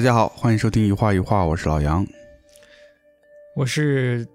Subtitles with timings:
[0.00, 2.06] 大家好，欢迎收听一画一画，我是老杨。
[3.54, 4.26] 我是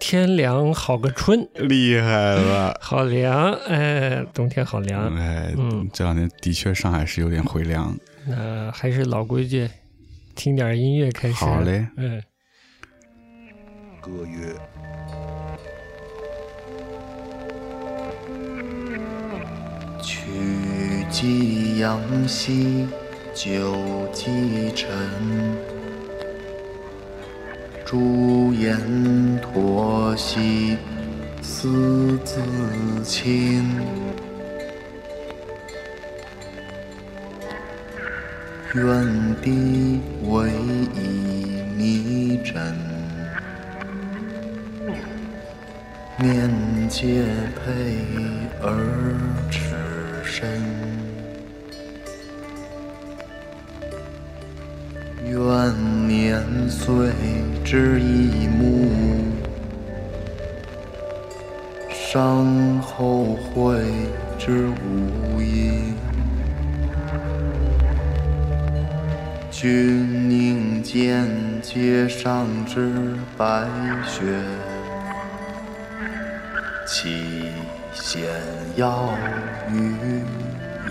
[0.00, 5.88] 天凉好个春，厉害了， 好凉，哎，冬天好凉，哎，嗯。
[5.92, 7.96] 这两天的确上海是有点回凉。
[8.26, 9.70] 那还是老规矩，
[10.34, 11.34] 听点音乐开始。
[11.34, 12.20] 好嘞，嗯，
[14.00, 14.56] 歌曰
[20.02, 20.26] ：“曲
[21.08, 22.88] 寄阳西，
[23.36, 24.88] 酒寄尘。
[27.84, 28.74] 朱颜
[29.42, 30.78] 托兮，
[31.42, 32.40] 思自
[33.04, 33.62] 亲。
[38.74, 40.50] 愿帝为
[40.94, 42.74] 以弥真。”
[46.18, 46.50] 面
[46.88, 47.98] 皆佩
[48.62, 48.72] 而
[49.50, 49.74] 赤
[50.24, 50.62] 身，
[56.68, 57.12] 岁
[57.64, 58.88] 之一暮，
[61.90, 63.82] 伤后悔
[64.38, 65.94] 之无因。
[69.50, 71.28] 君宁见
[71.62, 73.66] 阶上之白
[74.04, 74.24] 雪。
[76.86, 77.50] 其
[77.92, 78.22] 闲
[78.76, 79.10] 遥
[79.72, 80.22] 于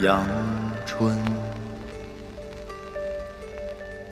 [0.04, 0.26] 阳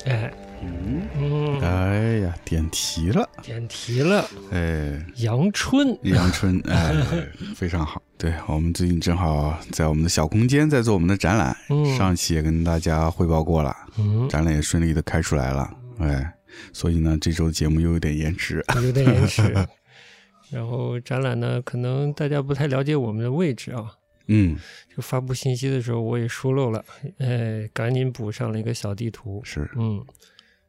[0.06, 6.94] 哎，嗯，嗯，哎呀，点题了，点题了，哎，阳春，阳春，哎，
[7.56, 8.02] 非常好。
[8.18, 15.70] 对我们最近正好在我们的小空间在做我们的展览，嗯上期也跟大家汇报过了，嗯，展览也顺利的开出来了，
[16.00, 16.34] 哎，
[16.74, 18.64] 所以呢，这周节目又有点延迟。
[18.84, 19.54] 有点延迟。
[20.52, 23.92] 然后展览呢，可能大家不太了解我们的位置啊。
[24.28, 24.58] 嗯，
[24.96, 26.84] 就发布信息的时候，我也疏漏了，
[27.18, 29.42] 哎，赶紧补上了一个小地图。
[29.44, 30.04] 是，嗯，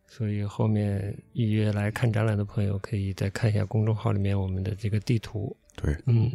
[0.06, 5.56] 所以后面预约来看展览的朋友，可以再看一下公众号里面我们的这个地图。
[5.76, 6.30] 对嗯，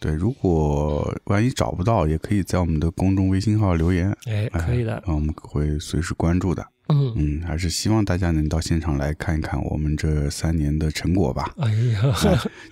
[0.00, 0.12] 对。
[0.12, 5.02] 如果万一找不到，也可以在我们的公众微信号留言，哎，哎可以的。
[5.06, 6.66] 嗯我们会随时关注的。
[6.88, 11.54] 嗯，嗯，还是希望大家能到现场来看一看我们这三年的成果吧。
[11.58, 12.02] 哎呀，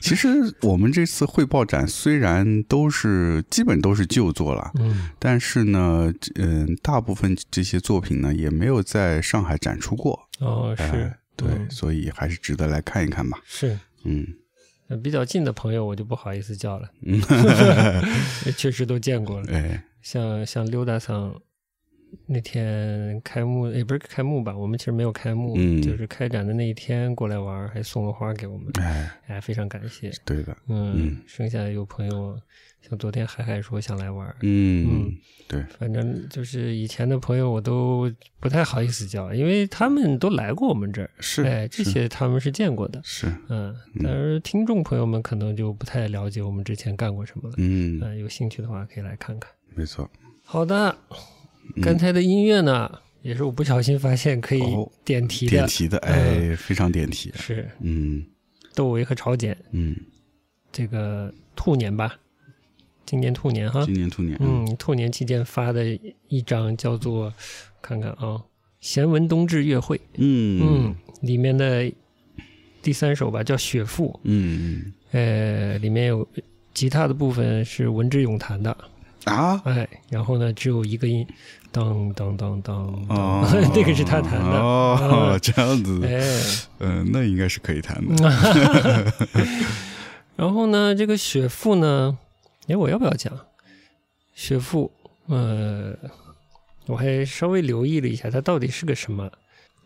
[0.00, 0.28] 其实
[0.62, 10.18] 我们这次汇报展虽然都是基本都是旧作了，嗯，但是呢，嗯，大部分这些作品呢也没有在上海展出过。
[10.40, 13.38] 哦，是哎，对，嗯所以还是值得来看一看吧。
[13.44, 13.78] 是。
[14.04, 14.26] 嗯
[14.88, 17.20] 呃比较近的朋友，我就不好意思叫了，嗯，
[18.56, 19.52] 确实都见过了。
[19.52, 21.34] 哎，像像溜达桑
[22.26, 30.10] 那天开幕，也不是开幕吧，我们其实没有开幕，嗯就是开展的那一天过来玩，还送了花给我们，哎，哎，非常感谢。
[30.24, 32.38] 对的，嗯，嗯剩下有朋友，
[32.80, 35.12] 像昨天海海说想来玩，嗯嗯，
[35.48, 38.10] 对，反正就是以前的朋友我都
[38.40, 43.00] 不太好意思叫，因为他们都来过我们这儿，是，哎，这些他们是见过的。
[43.04, 47.54] 是，嗯，但是听众朋友们可能就不太了解我们之前干过什么了。
[47.58, 49.50] 嗯，呃，有兴趣的话可以来看看。
[49.74, 50.08] 没错，
[50.42, 51.16] 好的，嗯
[51.82, 52.90] 刚才的音乐呢，
[53.22, 57.68] 也是我不小心发现可以哦点题的，点题的，哎，非常点题，是。
[57.80, 58.24] 嗯。
[58.74, 59.96] 窦唯和朝简嗯，
[60.70, 62.14] 这个兔年吧，
[63.06, 67.32] 今年兔年哈，今年兔年，嗯，兔年期间发的一张叫做
[67.80, 68.42] 看看啊，
[68.80, 70.60] 贤文冬至乐会，嗯。
[70.62, 71.90] 嗯，里面的
[72.82, 76.28] 第三首吧叫《雪赋嗯》，呃，里面有
[76.74, 78.76] 吉他的部分是文之勇弹的，
[79.26, 81.26] 啊，哎，然后呢只有一个音，
[81.70, 82.76] 当当当当
[83.08, 86.22] 哦，， 那个是他弹的，哦，嗯这样子，哎，
[86.78, 89.12] 嗯，那应该是可以弹嗯的，
[90.36, 92.16] 然后呢，这个雪赋呢，
[92.68, 93.32] 哎，我要不要讲？
[94.34, 94.90] 雪赋？
[95.26, 95.92] 呃，
[96.86, 99.30] 我还稍微留意了一下，他到底是个什么。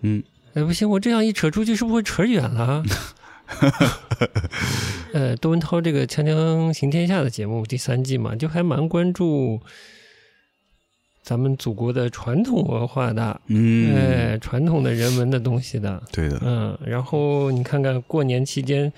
[0.03, 0.23] 嗯。
[0.55, 2.83] 哎，不行，我这样一扯出去，是不是会扯远了？
[5.13, 9.61] 呃，窦文涛这个《锵锵行天下》的节目第三季嘛，就还蛮关注
[11.23, 16.03] 咱们祖国的传统文化的，嗯，哎，传统的人文的东西的。
[16.13, 18.93] 对的，嗯，然后你看看过年期间，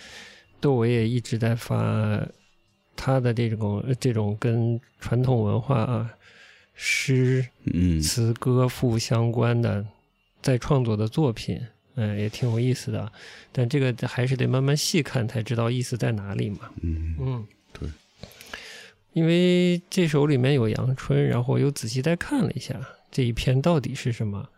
[0.60, 2.20] 窦唯也一直在发
[2.94, 6.10] 他的这种这种跟传统文化啊、
[6.75, 9.84] 诗嗯词歌赋相关的
[10.40, 11.60] 在创作的作品，
[11.94, 13.11] 嗯，也挺有意思的。
[13.53, 16.71] 但这个还是得慢慢细看才知道意思在哪里嘛。
[16.83, 17.89] 嗯嗯，对。
[19.12, 22.81] 因为这首里面有阳春，然后我又仔细再看了一下
[23.11, 24.49] 这一篇到底是什么。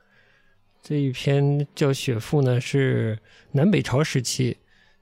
[0.81, 3.19] 这一篇叫《雪赋》呢，是
[3.53, 4.57] 南北朝时期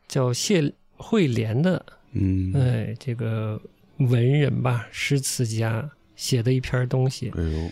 [0.06, 3.60] 叫谢惠莲的，嗯，哎，这个
[3.98, 7.32] 文人吧，诗词家写的一篇东西。
[7.36, 7.70] 哎呦，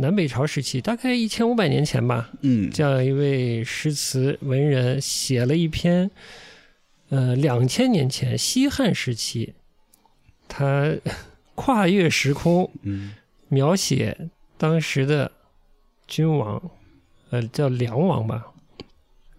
[0.00, 2.70] 南北朝时期，大概一千五百年前吧，嗯。
[2.70, 6.10] 这样一位诗词文人写了一篇，
[7.10, 9.52] 呃，两千年前西汉时期，
[10.48, 10.90] 他
[11.54, 13.12] 跨越时空，嗯。
[13.48, 14.16] 描写
[14.56, 15.30] 当时的
[16.06, 16.70] 君王，
[17.30, 18.46] 呃，叫梁王吧，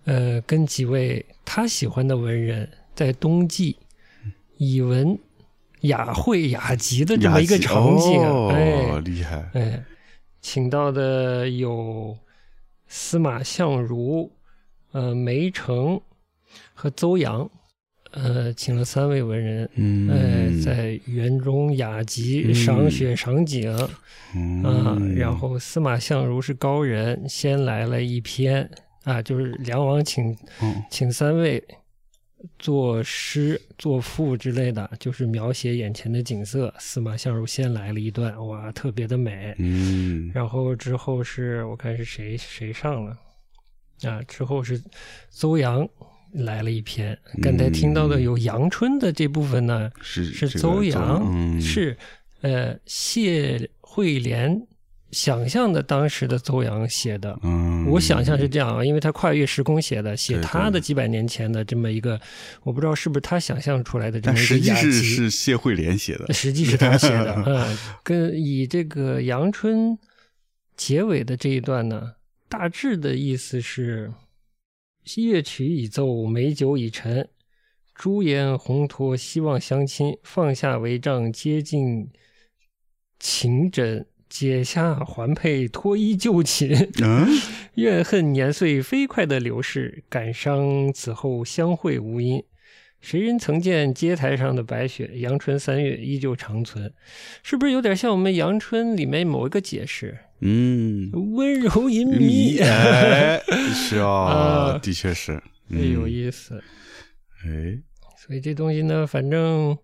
[0.04, 3.78] 呃，跟几位他喜欢的文人在冬季
[4.58, 5.18] 以文
[5.81, 9.81] 雅会雅集的这么一个场景，哦，哎厉害，哎，
[10.41, 12.17] 请到的有
[12.88, 14.31] 司马相如、
[14.91, 16.01] 呃梅城
[16.73, 17.49] 和邹阳，
[18.11, 19.69] 呃，请了三位文人。
[19.75, 23.89] 嗯，呃，在园中雅集嗯赏雪赏景啊、
[24.35, 28.69] 嗯然后司马相如是高人，先来了一篇
[29.03, 31.63] 啊，就是梁王请哦请三位
[32.57, 36.73] 作诗作赋之类的，就是描写眼前的景色。
[36.79, 39.53] 司马相如先来了一段，哇，特别的美。
[39.57, 43.17] 嗯然后之后是我看是谁谁上了
[44.03, 44.21] 啊？
[44.27, 44.81] 之后是
[45.29, 45.88] 邹阳
[46.31, 47.17] 来了一篇。
[47.41, 51.97] 刚才听到的有阳春的这部分呢，是是这个邹阳，嗯是
[52.41, 54.67] 呃谢惠莲
[55.12, 57.38] 想象的当时的邹阳写的。
[57.44, 62.19] 嗯，我想象是这样啊，因为他跨越时空写的，写他的几百年前的这么一个，
[62.63, 64.92] 我不知道是不是他想象出来的这但么一个实际是。
[64.92, 69.98] 是谢惠莲写的，实际是他写的， 嗯，跟以这个阳春
[70.75, 72.13] 结尾的这一段呢，
[72.48, 74.12] 大致的意思是：
[75.18, 77.28] 乐曲已奏，美酒已陈，
[77.94, 82.10] 朱颜红脱，希望相亲，放下帷帐，接近
[83.19, 86.89] 情枕，解下环佩，脱衣就寝。
[87.04, 87.28] 嗯，
[87.75, 92.42] 怨恨年岁飞快的流逝，感伤此后相会无因。
[93.01, 95.12] 谁人曾见街台上的白雪？
[95.16, 96.94] 阳春三月依旧长存，
[97.44, 100.18] 是不是有点像我们阳春里面某一个解释？
[100.39, 103.42] 嗯，温柔淫迷迷， 哎，
[103.74, 105.34] 是哦啊，的确是，
[105.74, 106.63] 哎有嗯意思。
[107.44, 107.77] 哎，
[108.18, 109.77] 所以这东西呢，反正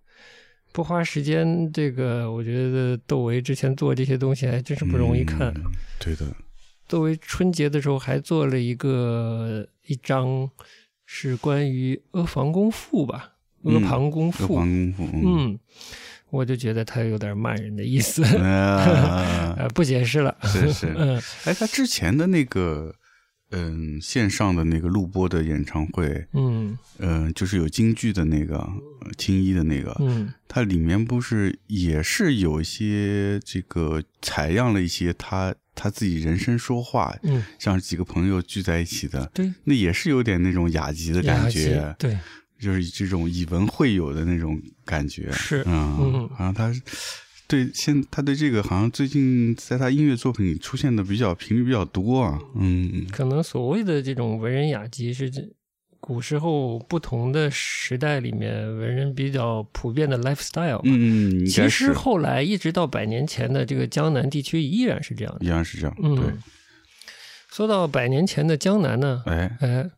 [0.77, 5.47] 不花时间，这个我觉得窦唯之前做这些东西还真是不容易看。
[5.55, 5.63] 嗯
[5.99, 6.27] 对的，
[6.87, 10.47] 窦唯春节的时候还做了一个一章，
[11.03, 13.31] 是关于《阿房宫赋》吧，
[13.71, 15.59] 《阿嗯房宫赋》阿房宫赋，嗯，嗯，
[16.29, 19.55] 我就觉得他有点骂人的意思，啊。
[19.57, 20.37] 呃，不解释了。
[20.43, 21.19] 是是， 嗯。
[21.45, 22.93] 哎，他之前的那个，
[23.51, 26.77] 嗯，线上的那个录播的演唱会，嗯。
[26.99, 30.33] 嗯，就是有京剧的那个呃青衣的那个，嗯。
[30.47, 42.17] 它里面不是也是有一些这个采样了一些他他自己人声说话，嗯，像几个朋友聚在一起的，对，那也是有点那种雅集的感觉，对，
[42.59, 46.29] 就是这种以文会友的那种感觉，是嗯，嗯。
[46.29, 46.73] 好像他
[47.47, 55.31] 对现他对这个好像最近在他音乐作品里出现的比较频率比较多啊，嗯可能所谓的这种文人雅集是
[55.99, 60.83] 古时候不同的时代里面文人比较普遍的 lifestyle 吧。
[60.85, 65.45] 嗯，其实后来一直到百年前的这个江南地区依然是这样的。
[65.45, 66.37] 依然是这样，对嗯，，
[67.49, 69.89] 说到百年前的江南呢，哎，哎，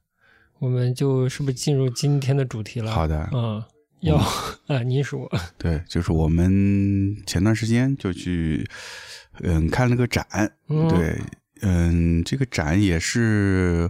[0.59, 2.91] 我们就是不是进入今天的主题了？
[2.91, 3.67] 好的，啊，
[4.01, 4.15] 要
[4.67, 8.65] 啊，你说，对，就是我们前段时间就去，
[9.41, 10.25] 嗯，看了个展，
[10.67, 11.19] 嗯对，
[11.61, 13.89] 嗯，这个展也是，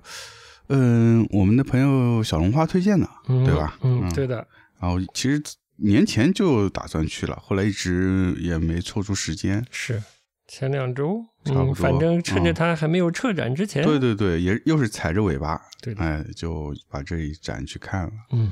[0.67, 3.77] 嗯，我们的朋友小龙花推荐的，嗯对吧？
[3.81, 4.47] 嗯，对的，
[4.79, 5.41] 然后其实
[5.77, 9.65] 年前就打算去了，后来一直也没抽出时间。
[9.71, 10.01] 是
[10.47, 18.11] 前两周，差不多嗯，反正趁着嗯它还没有撤展之前，对对对，也又是踩着尾巴，对哎，就把这一展去看了。
[18.31, 18.51] 嗯，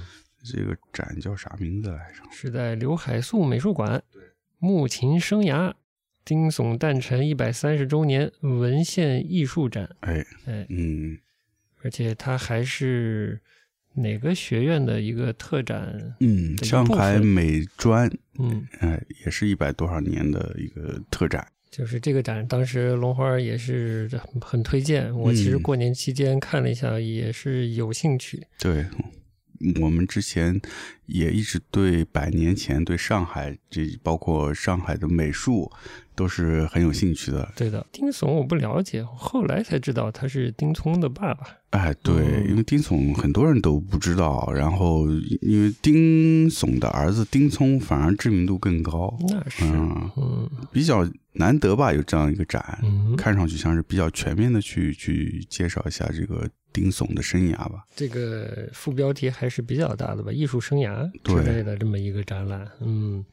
[0.53, 2.23] 这个展叫啥名字来着？
[2.31, 4.01] 是在刘海粟美术馆，
[4.59, 5.73] 木琴生涯。
[6.25, 11.17] 丁悚诞辰一百三十周年文献艺术展，哎，哎，嗯
[11.81, 13.39] 而且它还是
[13.93, 16.15] 哪个学院的一个特展？
[16.19, 21.47] 嗯，上海美专，嗯，哎，也是一百多少年的一个特展。
[21.71, 25.17] 就是这个展，当时龙花也是很很推荐。
[25.17, 28.45] 我其实嗯过年期间看了一下，也是有兴趣。
[28.59, 28.85] 对，
[29.81, 30.59] 我们之前
[31.05, 35.71] 也一直对百年前对上海这包括上海的美术
[36.15, 37.51] 都是很有兴趣的。
[37.55, 41.47] 对的，丁悚我不了解，后来才知道他是丁聪的爸爸。
[41.71, 45.07] 哎，对，嗯因为丁悚很多人都不知道，然后
[45.41, 57.83] 因为丁悚的儿子丁聪反而知名度更高，那是，嗯，嗯比较难得吧，有这样一个展，嗯，看上去像是比较全面的去去介绍一下这个丁悚的生涯吧。
[57.95, 62.69] 这个副标题还是比较大的吧，艺术生涯之类的这么一个展览。
[62.81, 63.25] 嗯，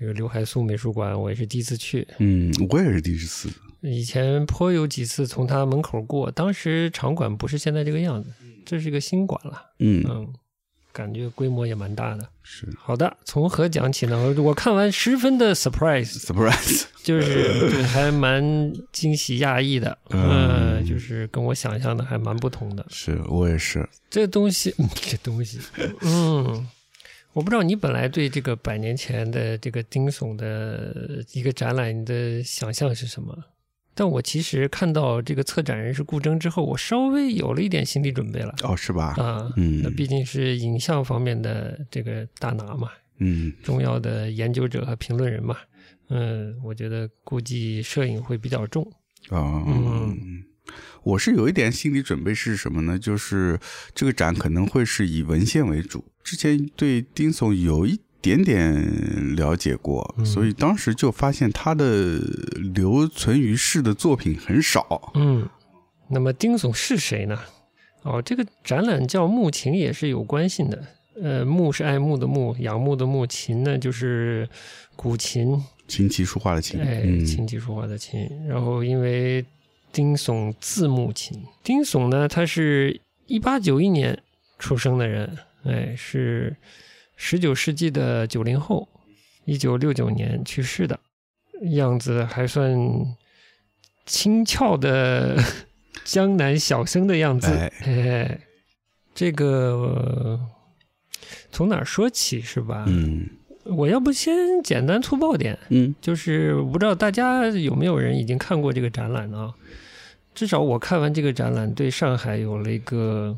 [0.00, 2.08] 这个刘海粟美术馆我也是第一次去。
[2.18, 3.50] 嗯，我也是第一次，
[3.82, 8.32] 以前颇有几次从他门口过，当时场馆不是现在这个样子，
[8.64, 10.32] 这是一个新馆了，嗯，嗯，
[10.96, 12.26] 感觉规模也蛮大的。
[12.42, 14.34] 是好的，从何讲起呢？
[14.38, 18.42] 我看完十分的 surprise，surprise， 就是就是还蛮
[18.92, 22.86] 惊喜讶异的，嗯呃，就是跟我想象的还蛮不同的。
[22.88, 25.58] 是我也是，这东西，嗯 这东西，
[26.00, 26.66] 嗯，
[27.34, 33.36] 我不知道你本来对这个百年前的这个丁悚的一个展览，你的想象是什么？
[33.96, 39.14] 但我其实看到这个策展人是顾铮之后，我稍微有了一点心理准备了哦，是吧？
[39.16, 39.50] 啊。
[39.56, 45.56] 嗯那毕竟是影像方面的这个大拿嘛，嗯，重要的研究者和评论人嘛。
[46.10, 48.86] 嗯，我觉得估计摄影会比较重。
[49.30, 50.44] 哦，嗯
[51.02, 52.98] 我是有一点心理准备是什么呢？
[52.98, 53.58] 就是
[53.94, 56.04] 这个展可能会是以文献为主。
[56.22, 62.18] 之前对丁总有一点点了解过，嗯所以当时就发现他的
[62.74, 65.12] 留存于世的作品很少。
[65.14, 65.48] 嗯，
[66.08, 67.38] 那么丁悚是谁呢？
[68.02, 70.84] 哦，这个展览叫木琴也是有关系的。
[71.22, 74.48] 呃，木是爱慕的慕，仰慕的慕，琴呢就是
[74.96, 78.28] 古琴，琴棋书画的琴，哎，嗯琴棋书画的琴。
[78.48, 79.44] 然后因为
[79.92, 84.20] 丁悚字木琴，丁悚呢，他是一八九一年
[84.58, 86.56] 出生的人，哎，是
[87.16, 88.88] 十九世纪的九零后，
[89.44, 91.00] 一九六九年去世的，
[91.72, 92.76] 样子还算
[94.04, 95.36] 轻俏的
[96.04, 97.48] 江南小生的样子。
[97.48, 98.40] 哎哎，
[99.14, 100.38] 这个
[101.50, 102.84] 从哪儿说起是吧？
[102.86, 103.28] 嗯
[103.64, 109.52] 我要不先简单粗暴点，嗯就是我不知道大家有没有人已经看过这个展览呢？
[110.36, 113.36] 至少我看完这个展览，对上海有了一个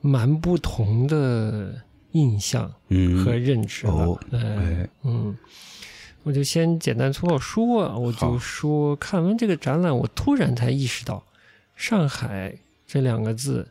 [0.00, 3.24] 蛮不同的印象嗯。
[3.24, 3.92] 和认知了。
[3.92, 5.36] 哦哎哎，嗯，
[6.22, 11.24] 我就先简单粗暴说啊，我就说看完这个展览，我突然才意识到，
[11.74, 12.54] 上海
[12.86, 13.66] 这两个字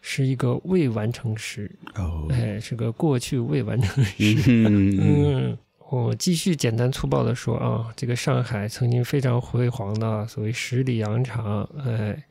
[0.00, 4.34] 是一个未完成时，哦，哎，是个过去未完成时。
[4.46, 5.56] 嗯，
[5.90, 12.22] 我继续简单粗暴的说啊，这个上海曾经非常辉煌的所谓十里洋场，哎，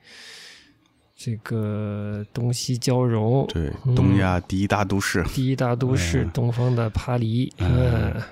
[1.17, 6.29] 这个东西交融，对，嗯东亚第一大都市，第一大都市，嗯。
[6.29, 8.13] 东方的巴黎，嗯。
[8.13, 8.24] 嗯，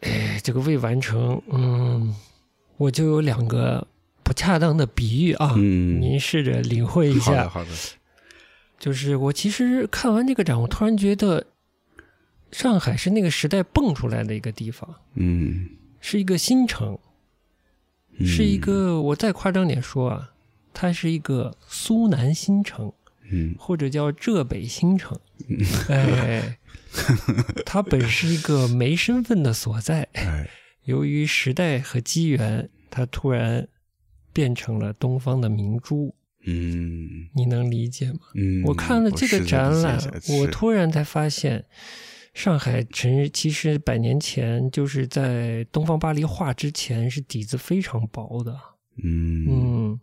[0.00, 2.16] 哎，这个未完成，嗯，
[2.78, 3.86] 我就有两个
[4.22, 7.46] 不恰当的比喻啊，嗯，您试着领会一下。
[7.46, 7.70] 好的好的，
[8.78, 11.44] 就是我其实看完这个展，我突然觉得
[12.50, 15.68] 上海是那个时代蹦出来的一个地方，嗯，
[16.00, 16.98] 是一个新城，
[18.18, 20.30] 嗯是一个我再夸张点说啊，
[20.78, 22.92] 它是一个苏南新城，
[23.30, 23.54] 嗯。
[23.58, 25.18] 或者叫浙北新城。
[25.48, 25.56] 嗯。
[25.88, 26.58] 哎，
[27.64, 30.46] 它本是一个没身份的所在，哎。
[30.84, 33.66] 由于时代和机缘，它突然
[34.34, 36.14] 变成了东方的明珠。
[36.44, 37.30] 嗯。
[37.34, 38.18] 你能理解吗？
[38.34, 39.98] 嗯，我看了这个展览
[40.38, 41.64] 我突然才发现，
[42.34, 48.54] 上海城其实百年前就是在东方巴黎画之前是底子非常薄的，
[49.02, 49.46] 嗯。
[49.48, 50.00] 嗯，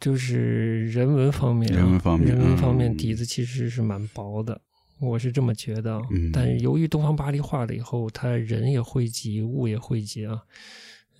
[0.00, 4.60] 就是人文方面啊，人文方面人文方面嗯底子其实是蛮薄的，
[5.00, 6.00] 我是这么觉得。
[6.10, 10.42] 嗯但由于东方巴黎化了以后，它人也汇集，物也汇集啊，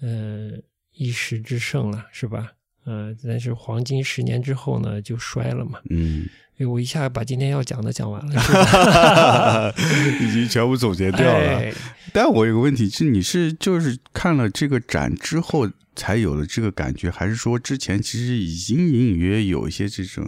[0.00, 0.52] 呃，
[0.94, 2.52] 一时之盛了，是吧？
[2.84, 5.80] 呃，但是黄金十年之后呢，就衰了嘛。
[5.90, 6.26] 嗯，
[6.58, 9.74] 哎，我一下把今天要讲的讲完了，
[10.20, 11.58] 已经全部总结掉了。
[11.58, 11.72] 哎
[12.10, 20.26] 但我有个问题，是你是就是看了这个展之后才有了这个感觉，还是说之前其实已经隐隐约约有一些这种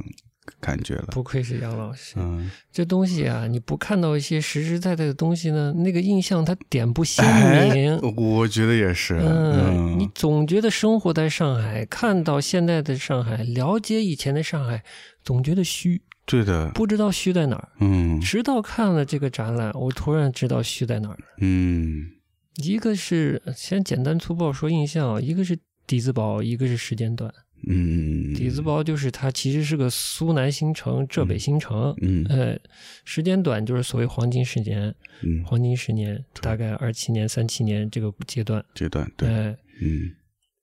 [0.61, 1.07] 感觉了？
[1.13, 7.99] 不愧是杨老师，嗯，这东西啊，你不看到一些实实在在的东西呢，那个印象它点不鲜哎明。
[8.15, 9.19] 我觉得也是。
[9.19, 14.85] 嗯，你嗯总觉得生活在上海，看到现在的上海，了解以前的上海，
[15.25, 16.71] 总觉得虚，对的。
[16.71, 17.69] 不知道虚在哪儿。
[17.81, 18.21] 嗯。
[18.21, 21.13] 直到看了这个展览，我突然知道虚在哪儿。
[21.13, 21.25] 了。
[21.39, 22.11] 嗯。
[22.57, 27.33] 一个是先简单粗暴说印象，啊一个是底子薄，一个是时间短。
[27.69, 32.25] 嗯，底子薄就是它其实是个苏南新城、浙北新城，嗯。
[32.29, 32.59] 呃，
[33.05, 40.11] 时间短就是所谓黄金十年，嗯，黄金十年大概二七年、三七年这个阶段，阶段对，呃，嗯。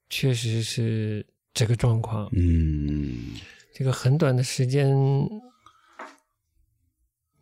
[0.09, 2.27] 确实是这个状况。
[2.31, 3.35] 嗯。
[3.75, 4.89] 这个很短的时间，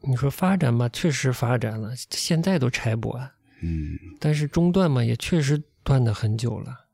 [0.07, 3.31] 你说发展嘛，确实发展了，现在都拆不完，
[3.61, 6.85] 嗯，但是中断嘛，也确实断的很久了，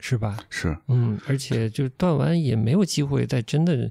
[0.00, 0.38] 是吧？
[0.50, 3.90] 是，嗯，而且就断完也没有机会再真的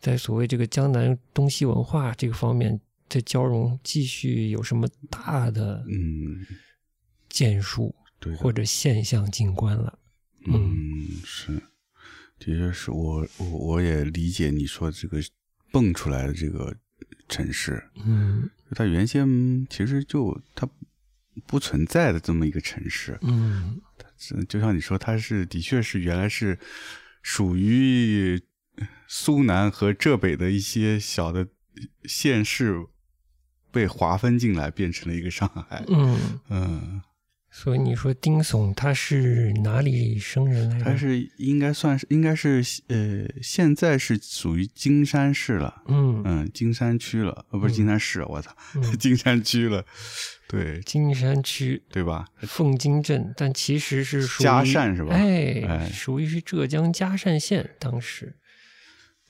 [0.00, 6.46] 在所谓这个江南东西文化这个方面的交融，继续有什么大的嗯，
[7.28, 7.94] 建树。
[8.20, 9.96] 对或者现象景观了。
[10.44, 11.52] 嗯，是，
[12.36, 15.18] 的确是我我我也理解你说这个
[15.70, 16.76] 蹦出来的这个
[17.28, 18.48] 城市，嗯。
[18.74, 20.68] 它原先其实就它
[21.46, 23.80] 不存在的这么一个城市，嗯
[24.18, 26.58] 是就像你说，它是的确是原来是
[27.22, 28.42] 属于
[29.06, 31.48] 苏南和浙北的一些小的
[32.04, 32.84] 县市
[33.70, 35.82] 被划分进来，变成了一个上海。
[35.88, 36.18] 嗯，
[36.50, 37.00] 嗯，
[37.50, 40.84] 所以你说丁悚他是哪里生人来着？
[40.84, 45.82] 他是应该算是应该是呃，现在是属于金山市了。
[45.88, 49.84] 嗯嗯，金山区了，呃，不是金山市，我操，嗯金山区了，
[50.46, 52.26] 对金山区对吧？
[52.42, 58.36] 凤金镇，但其实是属于嘉善是吧哎，哎属于是浙江嘉善县，当时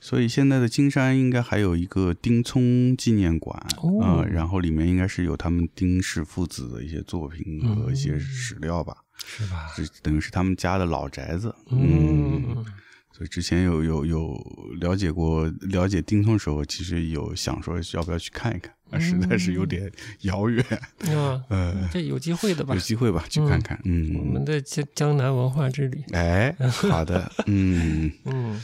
[0.01, 4.01] 所以现在的金山应该还有一个丁聪纪念馆，哦。
[4.03, 9.73] 嗯，然后里面应该是有他们丁氏父子的一些作品和一些嗯史料吧，是吧？
[9.77, 12.65] 这等于是他们家的老宅子，嗯，嗯
[13.13, 19.91] 所以之前有有有了解过了解丁聪的时候，其实有想说要不要去看一看，啊实在是有点
[20.21, 20.65] 遥远，
[21.09, 22.73] 啊， 呃，这有机会的吧。
[22.75, 22.81] 有？
[22.81, 24.15] 机会吧，去看看，嗯。
[24.15, 26.55] 我们嗯，的江江南文化之旅，哎，
[26.89, 28.63] 好的，嗯， 嗯，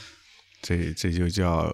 [0.66, 1.70] 这这就叫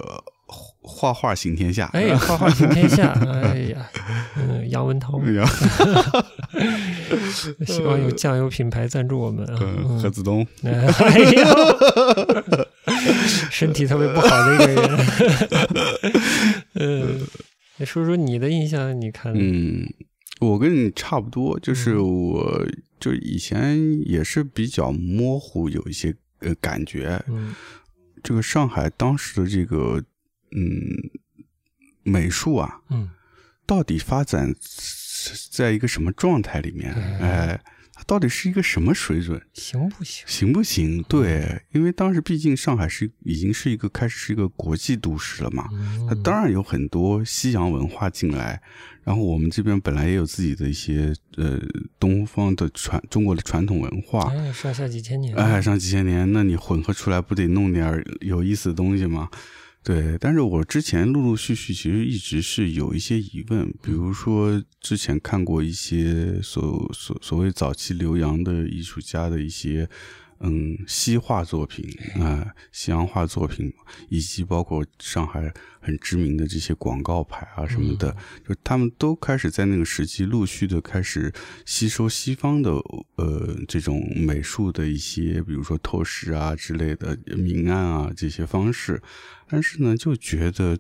[0.83, 3.89] 画画行天下，哎，画画行天下， 哎呀，
[4.37, 5.17] 嗯，杨文涛，
[7.65, 9.57] 希望有酱油品牌赞助我们啊，
[10.03, 10.91] 何子东，哎呦，
[13.49, 14.99] 身体特别不好的一个人。
[16.75, 17.21] 嗯，
[17.77, 19.87] 你说说你的印象，你看，嗯，
[20.41, 22.67] 我跟你差不多，就是我
[22.99, 27.23] 就以前也是比较模糊，有一些呃感觉。
[27.29, 27.55] 嗯
[28.23, 30.03] 这个上海当时的这个
[30.53, 31.11] 嗯
[32.03, 33.11] 美术啊，嗯
[33.67, 34.55] 到底发展
[35.51, 36.93] 在一个什么状态里面？
[37.21, 37.61] 哎
[38.11, 39.41] 到底是一个什么水准？
[39.53, 40.25] 行不行？
[40.27, 41.01] 行不行？
[41.05, 45.69] 对，因为当时毕竟上海是已经是一个开始是一个国际都市了嘛，
[46.09, 48.61] 它嗯当然有很多西洋文化进来，
[49.05, 51.57] 然后我们这边本来也有自己的一些呃
[52.01, 59.31] 东方的传中国的传统文化，哎，上下几千年，哎，上几千年，那你混合出来不得弄点有意思的东西吗？
[59.83, 69.89] 对，但是我之前陆陆续续其实一直是有一些疑问，比如说之前看过一些所所所谓早期留洋的艺术家的一些
[70.41, 71.87] 嗯西画作品
[72.21, 73.73] 啊、西洋画作品，
[74.09, 78.17] 以及包括上海很知名的这些广告牌啊什么的，
[78.49, 81.33] 就他们都开始在那个时期陆续的开始
[81.67, 82.73] 吸收西方的
[83.17, 89.01] 呃这种美术的一些，比如说透视啊之类的明暗啊这些方式，
[89.49, 90.79] 但是呢，就觉得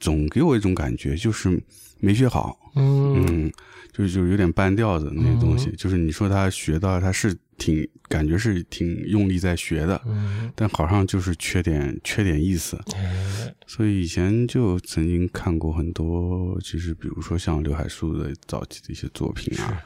[0.00, 1.62] 总给我一种感觉，就是
[2.00, 3.52] 没学好，嗯嗯，
[3.92, 5.70] 就就有点半吊子那些东西。
[5.76, 12.76] 就是你说他学到，他是挺感觉是挺用力在学的，嗯，但好像就是缺点缺点意思。
[12.96, 19.80] 哎，所以以前就曾经看过很多，就是比如说像刘海粟的早期的一些作品啊，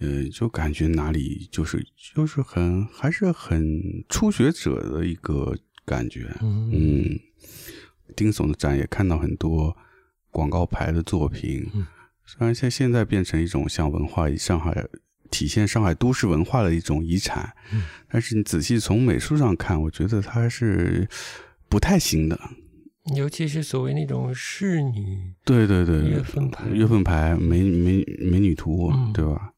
[0.00, 1.82] 呃，就感觉哪里就是
[2.14, 6.28] 就是很还是很初学者的一个感觉。
[6.42, 7.20] 嗯嗯，
[8.14, 9.74] 丁悚的展也看到很多
[10.30, 11.86] 广告牌的作品，嗯
[12.28, 14.84] 虽然现现在变成一种像文化上海
[15.26, 17.82] 体现上海都市文化的一种遗产，嗯。
[18.08, 21.08] 但是你仔细从美术上看，我觉得它是
[21.68, 22.40] 不太行的。
[23.14, 26.66] 尤其是所谓那种仕女对对对，月份牌。
[26.70, 29.12] 月份牌美美美女图，嗯。
[29.12, 29.52] 对吧？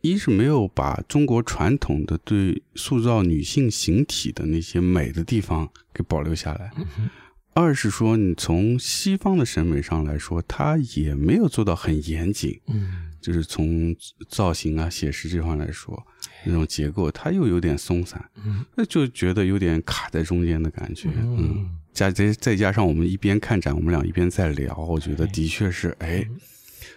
[0.00, 7.08] 一是没有把中国传统的对塑造女性形体的那些美的地方给保留下来，嗯
[7.54, 13.96] 二是说你从西方的审美上来说，它也没有做到很严谨，嗯就是从
[14.28, 16.06] 造型啊、写实这方面来说，
[16.44, 21.38] 那种结构它又有点松散，嗯那就觉得有点卡在中间的感觉，嗯。
[21.40, 26.28] 嗯加再再加上我们一边看展，我们俩一边在聊，我觉得的确是，哎，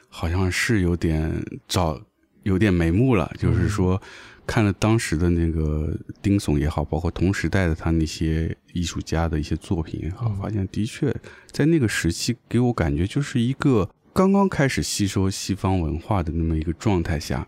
[0.10, 1.32] 好像是有点
[1.68, 2.02] 找
[2.42, 3.32] 有点眉目了。
[3.38, 4.02] 就是说，
[4.48, 11.16] 看了当时的那个丁悚也好，包括同时代的他那些艺术家的一些作品也好，嗯发现的确
[11.52, 17.48] 在那个时期给我感觉就是一个刚刚开始吸收西方文化的那么一个状态下，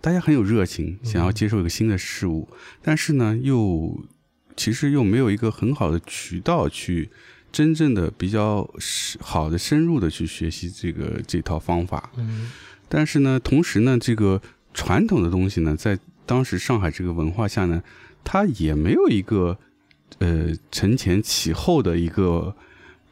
[0.00, 2.48] 大家很有热情，想要接受一个新的事物，
[2.80, 4.04] 但是呢，又
[4.56, 7.10] 其实又没有一个很好的渠道去
[7.50, 8.72] 真正的比较
[9.18, 12.08] 好的深入的去学习这个这套方法。
[12.16, 12.52] 嗯
[12.88, 14.40] 但是呢，同时呢，这个
[14.72, 17.82] 传统的东西呢，在当时上海这个文化下呢，
[18.22, 19.58] 它也没有一个
[20.18, 22.54] 呃承前启后的一个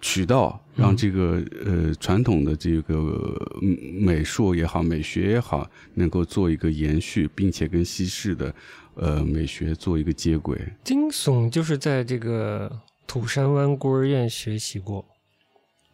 [0.00, 8.54] 渠道让这个呃传统的这个嗯美术也好、美学也好，能够做一个延续，并且跟西式的
[8.94, 10.60] 呃美学做一个接轨。
[10.82, 12.70] 丁悚就是在这个
[13.06, 15.04] 土山湾孤儿院学习过，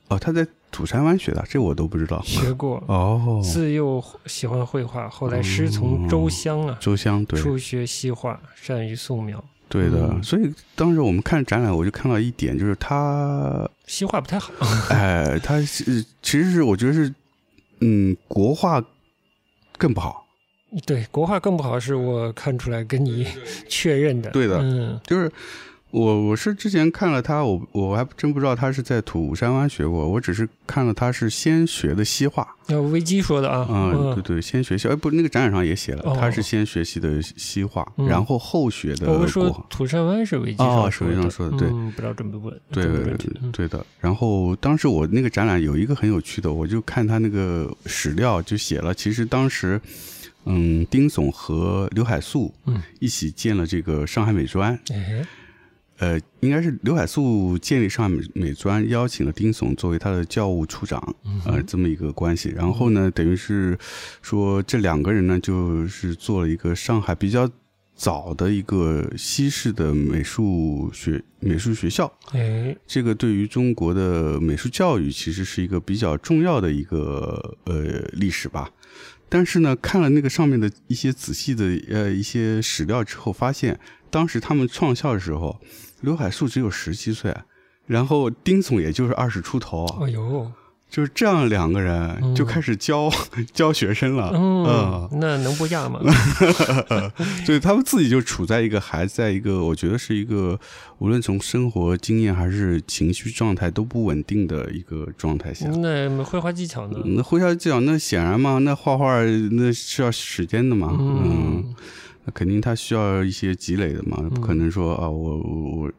[0.08, 2.22] 哦，他在土山湾学的，这我都不知道。
[2.22, 2.82] 学过。
[2.86, 9.44] 哦， 自幼喜欢绘画，后来师从周香啊，周香对，初学西画，善于素描。
[9.70, 10.22] 对的，嗯。
[10.22, 14.52] 所以当时我们看展览，我就看到一点，就是他，西画不太好，
[14.92, 17.14] 哎，他是其实是我觉得是，
[17.80, 18.84] 嗯，国画
[19.78, 20.26] 更不好，
[20.84, 23.26] 对国画更不好，是我看出来跟你
[23.68, 24.30] 确认的。
[24.30, 25.30] 对的嗯，就是
[25.90, 36.16] 我我是之前看了他，我我还真不知道他是在土山湾学过，我只是看了他是先学的西画，要危机说的啊，嗯，对对，先学习，哎，不，那个展览上也写了，哦。
[36.18, 38.06] 他是先学习的西画，嗯。
[38.06, 39.66] 然后后学的国我说画。
[39.68, 43.28] 土山湾是维基哦上是维基上说的对嗯，不知道准不准，对准不准确。
[43.42, 43.50] 嗯。
[43.50, 49.80] 对的，然后当时我那个展览有一个很有趣的，我就看他那个史料就写了，其实当时，
[50.44, 55.26] 嗯，丁总和刘海粟嗯，一起建了这个上海美专，哎，
[56.00, 62.48] 呃，应该是刘海粟建立上海美美专，邀请了丁悚作为他的教务处长，呃，这么一个关系。
[62.48, 63.78] 然后呢，等于是
[64.22, 67.48] 说这两个人呢，就是做了一个上海比较
[67.94, 72.10] 早的一个西式的美术学美术学校。
[72.32, 78.70] 哎，这个对于中国的美术教育其实是一个比较重要的一个呃历史吧。
[79.28, 85.60] 但是呢，看了那个上面的一些仔细的呃一些史料之后，发现当时他们创校的时候，
[86.00, 87.34] 刘海粟只有十七岁，
[87.86, 90.50] 然后丁总也就是二十出头，哎呦，
[90.88, 93.08] 就是这样两个人就开始教、
[93.52, 96.00] 教学生了，嗯，那能不亚吗？
[97.46, 100.58] 所以他们自己就处在一个还在一个，我觉得是一个
[100.98, 105.68] 无论从生活经验还是情绪状态都不稳定的一个状态下。
[105.68, 106.98] 那绘画技巧呢？
[107.04, 111.72] 那绘画技巧，那显然嘛，那画画那是要时间的嘛，嗯，
[112.24, 115.90] 那肯定他需要一些积累的嘛，不可能说啊，我我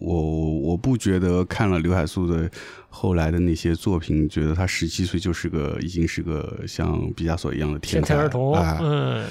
[0.00, 2.50] 我我不觉得看了刘海粟的
[2.88, 9.26] 后来的那些作品，觉得他十七岁就是个已经是个像毕加索一样的天才才儿童，哎嗯。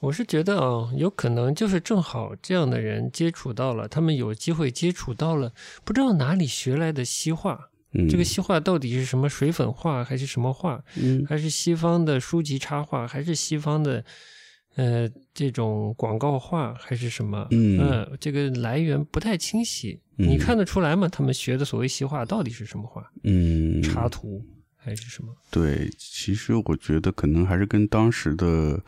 [0.00, 5.52] 我是觉得啊，有可能就是正好这样的人接触到了，他们有机会接触到了
[5.84, 7.68] 不知道哪里学来的西画。
[7.92, 10.82] 嗯，这个西画到底是什么水粉画，还是什么画？
[10.96, 14.04] 嗯还是西方的书籍插画，还是西方的
[14.76, 17.46] 呃这种广告画，还是什么？
[17.50, 20.00] 嗯呃这个来源不太清晰。
[20.18, 21.08] 嗯你看得出来吗？
[21.08, 23.10] 他们学的所谓西画到底是什么画？
[23.24, 24.44] 嗯，插图
[24.76, 25.34] 还是什么？
[25.50, 28.80] 对，其实我觉得可能还是跟当时的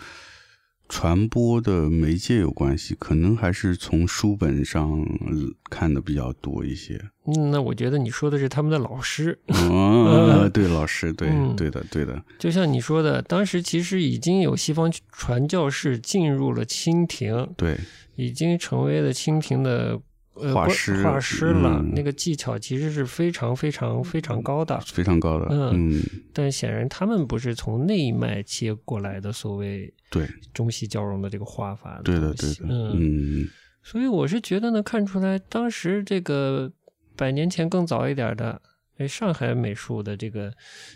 [0.94, 4.92] 传播的媒介有关系，可能还是从书本上
[5.26, 6.94] 呃看的比较多一些。
[7.26, 17.76] 嗯，那我觉得你说的是他们的老师，哦， 对，老师，对，嗯对的，对的，就像你说的，当时其实已经有西方传教士进入了清廷，对，
[18.14, 20.00] 已经成为了清廷的。
[20.34, 24.78] 画师画师了，嗯那个技巧其实是非常非常非常高的。
[24.80, 33.48] 非常高的，嗯嗯，但显然他们不是从那一脉接过来的所谓对，中西交融的这个画法对的，对的，嗯，嗯
[33.82, 36.72] 所以我是觉得呢，看出来当时这个
[37.16, 38.60] 百年前更早一点的，
[38.98, 40.52] 哎，上海美术的这个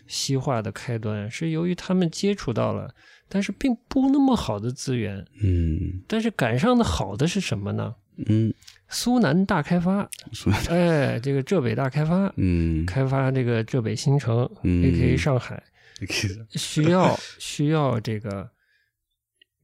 [0.08, 2.92] 西画的开端，是由于他们接触到了，
[3.28, 7.94] 但是并不那么好的资源，嗯但是赶上的好的是什么呢？
[8.26, 8.52] 嗯，
[8.88, 14.84] 苏南大开发，说，哎，这个浙北大开发，嗯，开发这个浙北新城、嗯。
[14.84, 15.62] a k a 上海，
[16.52, 18.50] 需要 需要这个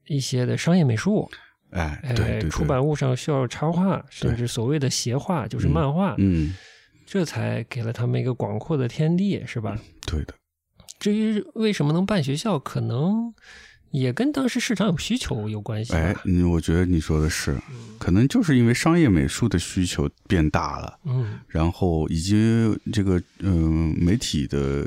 [0.06, 1.30] 一些的商业美术，
[1.70, 6.52] 哎，哎，对对对，出版物上需要插画，甚至所谓的斜画，就是漫画，嗯，
[7.06, 9.78] 这才给了他们一个广阔的天地，是吧？
[10.06, 10.34] 对的，
[10.98, 13.32] 至于为什么能办学校，可能
[13.94, 15.98] 也跟当时市场有需求有关系吧。
[15.98, 17.56] 哎，嗯，我觉得你说的是，
[17.96, 20.98] 可能就是因为商业美术的需求变大了。
[21.04, 21.38] 嗯。
[21.46, 24.84] 然后以及这个嗯、媒体的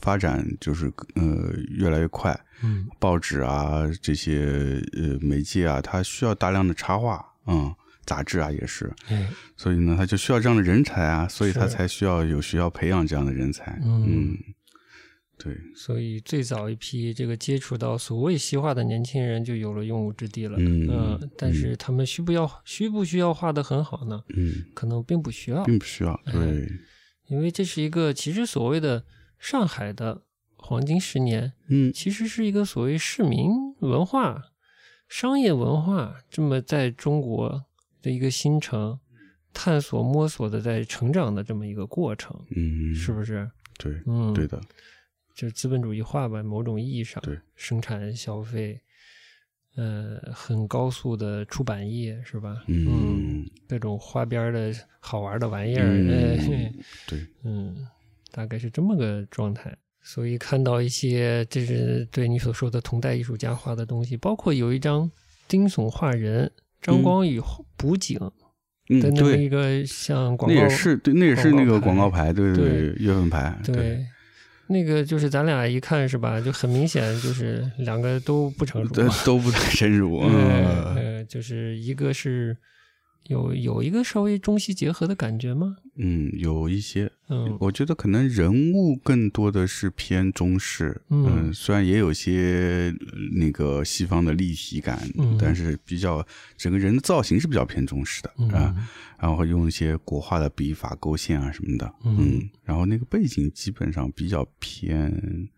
[0.00, 0.86] 发展就是
[1.16, 2.86] 呃越来越快，嗯。
[3.00, 7.74] 报纸啊这些呃媒介啊，它需要大量的插画，嗯，
[8.06, 14.04] 杂志啊也是，嗯所以呢，它就需要这样的人才啊，所以它才需要有学校培养这样的人才，嗯。
[14.06, 14.38] 嗯，
[15.36, 20.56] 对，所以最早一批这个接触到所谓西画的年轻人就有了用武之地了。
[20.58, 24.22] 嗯呃但是他们需不要需不需要画的很好呢？
[24.36, 26.68] 嗯，可能并不需要，并不需要，对，
[27.26, 29.04] 因为这是一个其实所谓的
[29.38, 30.22] 上海的
[30.56, 31.92] 黄金十年，嗯。
[31.92, 34.52] 其实是一个所谓市民文化、
[35.08, 37.64] 商业文化这么在中国
[38.00, 39.00] 的一个新城
[39.52, 43.50] 探索、摸索的在成长的这么一个过程，嗯，是不是？
[43.76, 44.60] 对，嗯，对的，
[45.34, 48.80] 就是资本主义化吧，某种意义上，对，生产消费，
[49.76, 52.62] 呃，很高速的出版业是吧？
[52.68, 55.88] 嗯各种花边的好玩的玩意儿，
[57.08, 57.86] 对，嗯，
[58.30, 59.76] 大概是这么个状态。
[60.06, 65.10] 所以看到一些，这是对你所说的同代艺术家画的东西，包括有一张
[65.48, 67.40] 丁悚画人张光宇
[67.76, 68.20] 补景
[68.90, 74.06] 嗯，的那么一，个像广告，那也是对，那也是那个广告牌，对对对，月份牌，对，
[74.66, 82.56] 那个就是咱俩一看是吧，就很明显就是两个都不成熟都不太深入， 呃嗯呃，就是一个是
[83.28, 85.76] 有有一个稍微中西结合的感觉吗？
[85.96, 87.56] 嗯，有一些，嗯。
[87.60, 91.48] 我觉得可能人物更多的是偏中式，嗯。
[91.48, 95.38] 嗯，虽然也有些呃那个西方的立体感，嗯。
[95.40, 98.48] 但是比较整个人的造型是比较偏中式的、嗯。
[98.50, 102.48] 啊，然后用一些国画的笔法、勾线啊什么的，嗯。
[102.64, 105.48] 然后那个背景基本上比较偏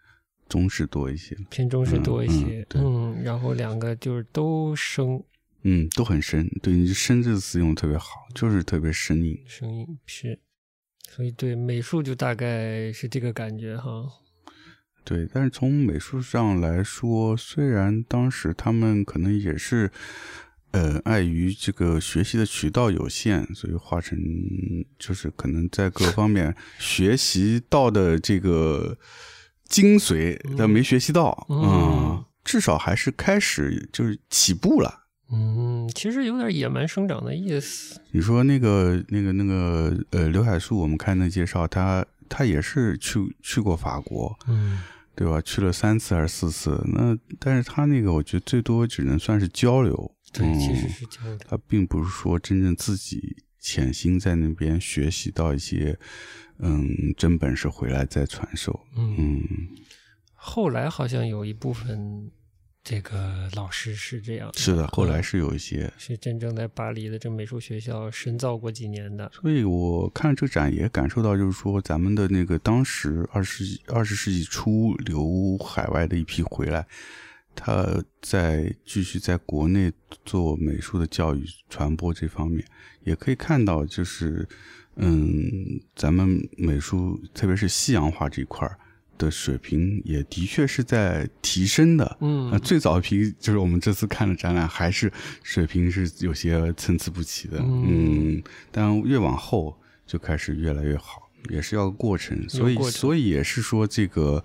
[0.49, 5.21] 中式多一些，偏中式多一些嗯，然后两个就是都生
[5.69, 10.39] 嗯，都很深，对你“深”这个词用的特别好，就是特别生硬，生硬是，
[11.11, 14.07] 所以对美术就大概是这个感觉哈。
[15.03, 19.91] 对，但是从美术上来说，虽然当时他们可能也是，
[20.71, 24.17] 呃，碍于这个学习的渠道有限，所以画成
[25.01, 28.97] 就是可能在各方面 学习到的这个
[29.65, 35.06] 精髓，但没学习到，嗯嗯，至少还是开始就是起步了。
[35.33, 38.01] 嗯，其实有点野蛮生长的意思。
[38.13, 44.81] 你说那个那个那个呃，刘海粟，我们看那介绍，他他也是去去过法国，嗯
[45.17, 45.41] 对吧？
[45.41, 46.79] 去了三次还是四次？
[46.93, 50.13] 那但是他那个，我觉得最多只能算是交流。
[50.33, 51.39] 对，嗯、其实是交流。
[51.49, 55.99] 他并不是说真正自己潜心在那边学习到一些
[56.59, 56.87] 嗯
[57.17, 58.79] 真本事回来再传授。
[58.95, 59.69] 嗯，嗯，
[60.35, 62.31] 后来好像有一部分
[62.89, 65.93] 这个老师是这样，是的，后来是有一些。
[65.99, 69.29] 是真正在巴黎的这美术学校深造过几年的。
[69.35, 76.87] 所以我看这个展也感受到，就是说咱们的那个当时二十二十世纪初留海外的一批回来，
[77.57, 79.93] 他在继续在国内
[80.25, 82.65] 做美术的教育传播这方面，
[83.03, 84.49] 也可以看到，就是
[84.95, 88.79] 嗯，咱们美术特别是西洋画这一块儿
[89.19, 92.17] 的水平，也的确是在提升的。
[92.21, 97.59] 嗯呃，最早一批就是我们这次看的展览，还是水平是有些参差不齐的。
[97.61, 99.77] 嗯嗯，但越往后
[100.07, 102.49] 就开始越来越好，也是要过程。
[102.49, 104.43] 所以，所以也是说这个。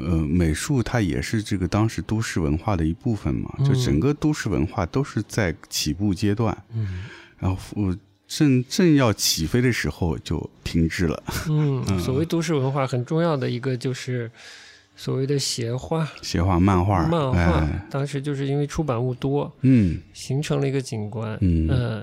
[0.00, 7.04] 呃，美术它也是这个当时都市文化的一部分嘛，就嗯整个都市文化都是在起步阶段，嗯
[7.38, 7.94] 然后我
[8.36, 11.22] 正正要起飞的时候就停滞了。
[11.50, 14.30] 嗯，所谓都市文化很重要的一个就是
[14.96, 21.36] 所谓的协画、斜画、漫画、漫画哎，，当时就是因为出版物多，嗯形成了一个景观。
[21.40, 22.02] 嗯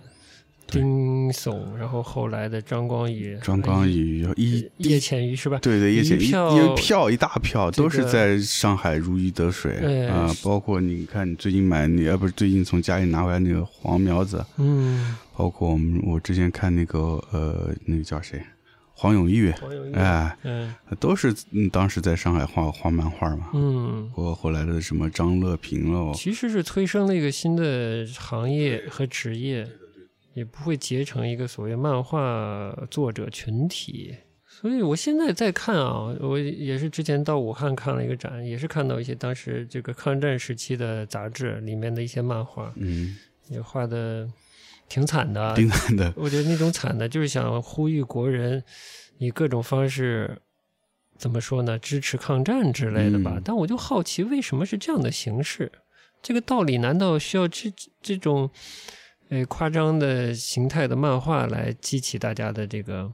[0.71, 5.59] 丁悚，然后后来的张光宇、张光宇一叶浅予是吧？
[5.61, 10.43] 对对，叶浅一一票一票一大票都是在上海如鱼得水哎啊、是。
[10.45, 16.99] 包括你看你最近买你呃不是最近从家里拿回来那个黄苗子，嗯，包括我们我之前看那个
[17.31, 18.41] 呃那个叫谁
[18.93, 20.73] 黄永玉，黄永玉，哎，嗯。
[20.99, 29.65] 都是嗯当时在上海画画漫画嘛，嗯，包括后来的什么张乐平喽，其实是催生了一个新的行业和职业，
[30.33, 34.15] 也不会结成一个所谓漫画作者群体。
[34.47, 43.15] 所以我现在在看啊，我也是之前到武汉看了一个展，也是看到一些当时这个抗战时期的杂志里面的一些漫画，嗯，
[43.47, 44.27] 也画的
[44.89, 45.55] 挺惨的。
[45.55, 48.61] 挺惨的，我觉得那种惨的，就是想呼吁国人
[49.19, 50.41] 以各种方式，
[51.17, 53.33] 怎么说呢，支持抗战之类的吧。
[53.35, 55.71] 嗯但我就好奇，为什么是这样的形式？
[56.21, 58.49] 这个道理难道需要这这种，
[59.29, 63.13] 呃，夸张的形态的漫画来激起大家的这个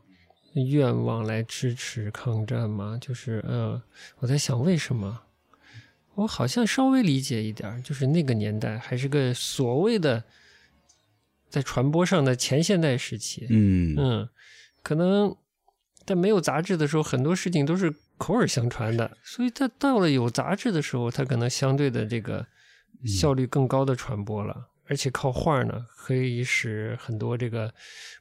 [0.53, 2.97] 愿望来支持抗战吗？
[2.99, 3.81] 就是，呃，
[4.19, 5.23] 我在想为什么？
[6.15, 10.23] 我好像稍微理解一点，就是那个年代还是个所谓的
[11.49, 14.29] 在传播上的前现代时期，嗯嗯，
[14.81, 15.35] 可能
[16.05, 22.47] 在没有杂志的时候，很多事情都是口耳相传的，所以它到了有杂志的时候，它可能相对的这个
[23.05, 27.73] 效率更高的传播了，而且靠画呢，可以使很多这个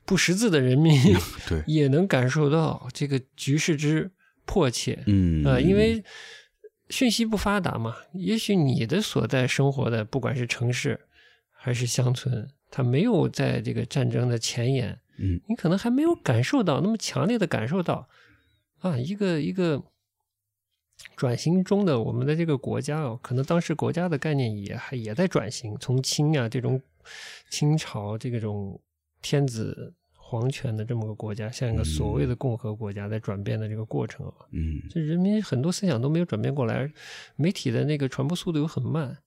[0.05, 0.99] 不识字的人民
[1.49, 4.11] 对，也能感受到这个局势之
[4.45, 5.45] 迫切，嗯。
[5.45, 6.03] 呃，因为
[6.89, 11.01] 讯息不发达嘛，也许你的所在生活的，不管是城市
[11.51, 15.41] 还是乡村，它没有在这个战争的前沿，嗯。
[15.49, 18.09] 你可能还没有感受到那么强烈的感受到
[18.81, 19.83] 啊，一个一个
[21.17, 26.81] 转型中的我们的这个国家哦，可能当时国家的概念也还也在转型，从清啊这种
[27.51, 28.81] 清朝这种
[29.23, 36.91] 天子皇权的这么个国家，像一个所谓的共和国家在转变的这个过程啊，嗯这人民很多思想都没有转变过来，
[37.37, 39.19] 媒体的那个传播速度又很慢。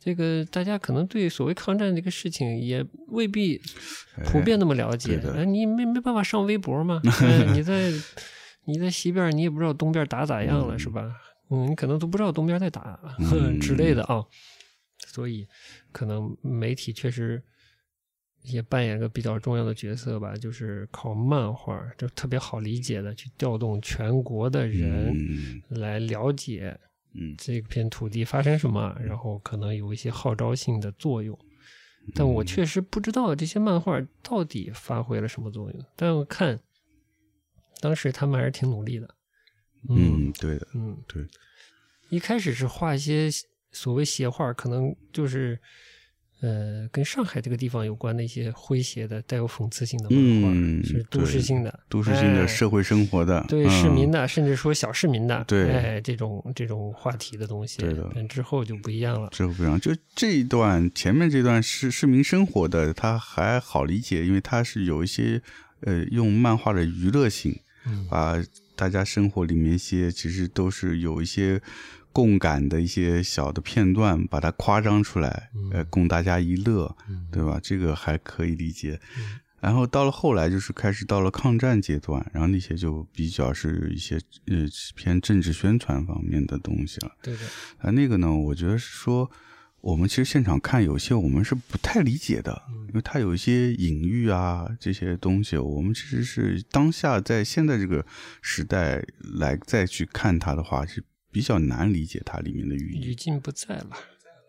[0.00, 3.60] 这个大家可能对所谓抗战这个事情也未必
[4.26, 7.02] 普遍那么了解你没没办法上微博嘛？
[7.20, 7.90] 哎你在
[8.68, 11.16] 你在西边，你也不知道东边打咋样了，是吧？
[11.50, 14.22] 嗯，你可能都不知道东边在打、嗯 之类的啊。
[15.06, 15.46] 所以，
[15.92, 17.42] 可能媒体确实
[18.42, 26.78] 也扮演个比较重要的角色吧，就是靠漫画，就特别好理解的去调动全国的人嗯来了解
[27.14, 31.36] 嗯这片土地发生什么，然后可能有一些号召性的作用。
[32.14, 35.84] 但嗯我确实不知道这些漫画到底发挥了什么作用。
[35.96, 36.58] 但我看
[37.80, 39.08] 当时他们还是挺努力的。
[39.88, 41.24] 嗯，对的，嗯，对，
[42.08, 43.30] 一开始是画一些
[43.70, 45.58] 所谓邪画，可能就是
[46.40, 59.28] 呃跟上海这个地方有关的一些诙谐的、带有讽刺性的漫画，嗯是都市性的、都市性哎的社会生活的，对嗯市民的，甚至说小市民的，对哎，这种这种话题的东西，对的但之后就不一样了。
[59.30, 65.40] 之后不一样，就这一段前面这段是市民生活的，它还好理解，因为它是有一些
[65.82, 67.60] 呃用漫画的娱乐性，嗯
[68.08, 68.42] 把
[68.74, 71.60] 大家生活里面一些其实都是有一些
[72.12, 77.60] 共感的一些小的片段，把它夸张出来，呃，供大家一乐，嗯对吧？
[77.62, 79.00] 这个还可以理解。
[79.18, 84.14] 嗯然后到了后来，就是开始到了抗战阶段，然后那些就比较是一些
[84.46, 87.10] 呃偏政治宣传方面的东西了。
[87.20, 87.40] 对的，
[87.78, 89.28] 啊，那个呢，我觉得是说，
[89.80, 98.04] 我们其实现场看有些我们是不太理解的，因为它有一些隐喻啊这些东西，我们其实是当下在现在这个
[98.42, 99.02] 时代
[99.38, 103.06] 来再去看它的话，是比较难理解它里面的寓意。
[103.08, 103.90] 语境不在了，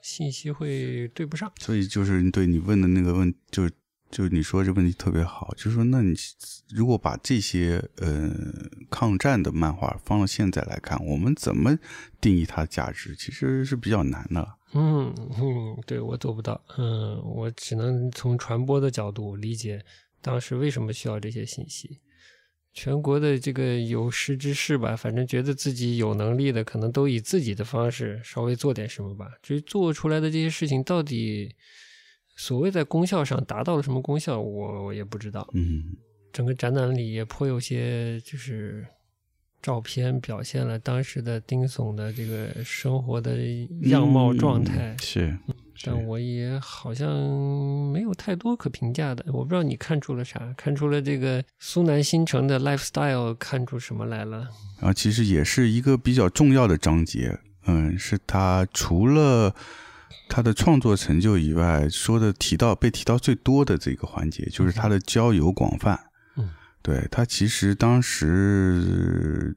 [0.01, 1.51] 信息会对不上。
[1.59, 3.69] 所以就是对你问的那个问，就
[4.09, 6.15] 就你说这问题特别好，就是说，那你
[6.73, 8.33] 如果把这些呃
[8.89, 11.77] 抗战的漫画放到现在来看，我们怎么
[12.19, 14.55] 定义它的价值，其实是比较难的了。
[14.73, 16.61] 嗯嗯，对我做不到。
[16.77, 19.83] 嗯，我只能从传播的角度理解
[20.21, 21.99] 当时为什么需要这些信息。
[22.71, 29.27] 全国的这个有识之士吧，反正觉得自己有能力的，可能都以自己的方式稍微做点什么吧。
[29.41, 31.53] 至于做出来的这些事情到底
[32.37, 35.49] 所谓在功效上达到了什么功效，我我也不知道。
[35.53, 35.83] 嗯
[36.31, 38.85] 整个展览里也颇有些就是
[39.61, 43.37] 照片表现了当时的丁悚的这个生活的
[43.83, 45.37] 样貌状态，嗯是，
[45.83, 47.09] 但我也好像
[47.91, 49.25] 没有太多可评价的。
[49.27, 50.53] 我不知道你看出了啥？
[50.57, 54.47] 看出了这个苏南新城的 lifestyle 看出什么来了？
[54.79, 59.53] 然后其实也是一个比较重要的章节，嗯，是他除了
[60.29, 65.99] 他的创作成就以外，说的提到被提到最多的这个环节，就是他的交友广泛。
[66.83, 69.55] 嗯，对他其实当时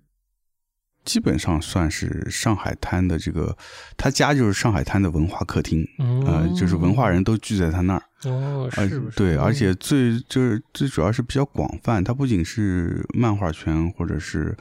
[1.04, 3.56] 基本上算是上海滩的这个，
[3.96, 8.02] 他家就是上海滩的文化客厅，嗯，呃，就是文化人都聚在他那儿。
[8.24, 9.16] 哦，而是不是？
[9.16, 14.56] 对，嗯而且最就是最主要是比较广泛，它不仅是漫画圈或者是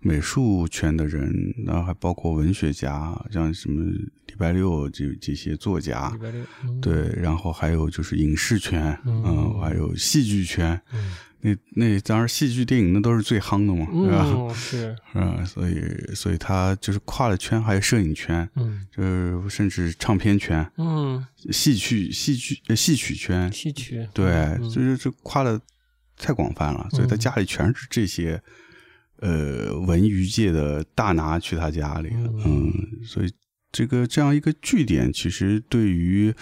[0.00, 1.32] 美术圈的人，
[1.64, 3.84] 然后还包括文学家，像什么
[4.26, 11.12] 礼拜六这这些作家礼，拜六，嗯，对，然后还有就是影视圈，嗯嗯，还有戏剧圈，嗯
[11.44, 14.24] 那那当然戏剧电影那都是最夯的嘛，对吧？
[14.26, 15.44] 嗯，是， 嗯？
[15.44, 15.78] 所以
[16.14, 18.86] 所以他就是跨了圈，还有摄影圈，嗯。
[18.90, 24.70] 就是甚至唱片圈、嗯，戏曲戏剧呃戏曲圈，戏曲，对，嗯。
[24.70, 25.60] 就是这跨的
[26.16, 27.18] 太广泛了，所以他嗯。
[27.18, 28.42] 家里全是这些，
[29.18, 32.42] 呃，文娱界的大拿去他家里，嗯。
[32.46, 32.72] 嗯，
[33.04, 33.30] 所以
[33.70, 36.34] 这个这样一个据点，其实对于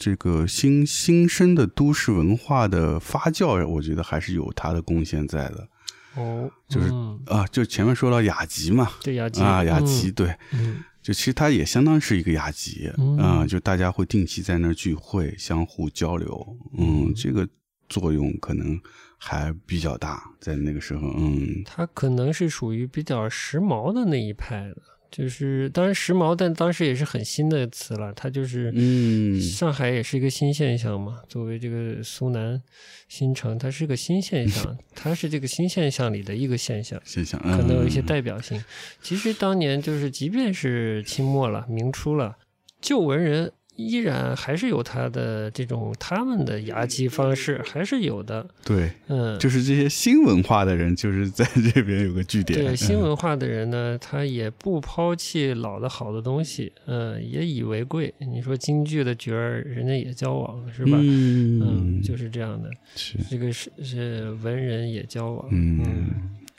[0.00, 5.68] 这个新新生的都市文化的发酵，我觉得还是有它的贡献在的。
[6.16, 7.20] 哦，就是嗯。
[7.26, 7.46] 啊。
[7.48, 9.42] 就前面说到雅集嘛，对雅集。
[9.42, 10.82] 啊，雅集，对，嗯。
[11.02, 13.18] 就其实它也相当是一个雅集嗯。
[13.18, 17.46] 啊，就大家会定期在那儿聚会，相互交流，嗯，这个
[17.90, 18.80] 作用可能
[19.18, 21.62] 还比较大，在那个时候，嗯。
[21.66, 24.76] 它可能是属于比较时髦的那一派的，
[25.10, 28.12] 就是当然时髦，但当时也是很新的词了。
[28.12, 31.20] 它就是，嗯上海也是一个新现象嘛。
[31.28, 32.62] 作为这个苏南
[33.08, 37.00] 新城，它是个新现象， 它是这个新现象里的一个现象。
[37.04, 38.62] 现象可能有一些嗯代表性。
[39.02, 42.36] 其实当年就是，即便是清末了、明初了，
[42.80, 43.52] 旧文人
[43.86, 48.46] 依然还是有他的这种他们的牙机方式，还是有的。
[48.64, 52.58] 对，嗯，就是这些新文化的人，就是在这边有个据点。
[52.58, 58.12] 对新嗯文化的人呢，他也不抛弃老的好的东西，嗯，也以为贵。
[58.18, 60.98] 你说京剧的角儿，人家也交往，是吧？
[61.00, 62.70] 嗯嗯，就是这样的。
[62.94, 65.48] 是，这个是是文人也交往。
[65.50, 66.10] 嗯，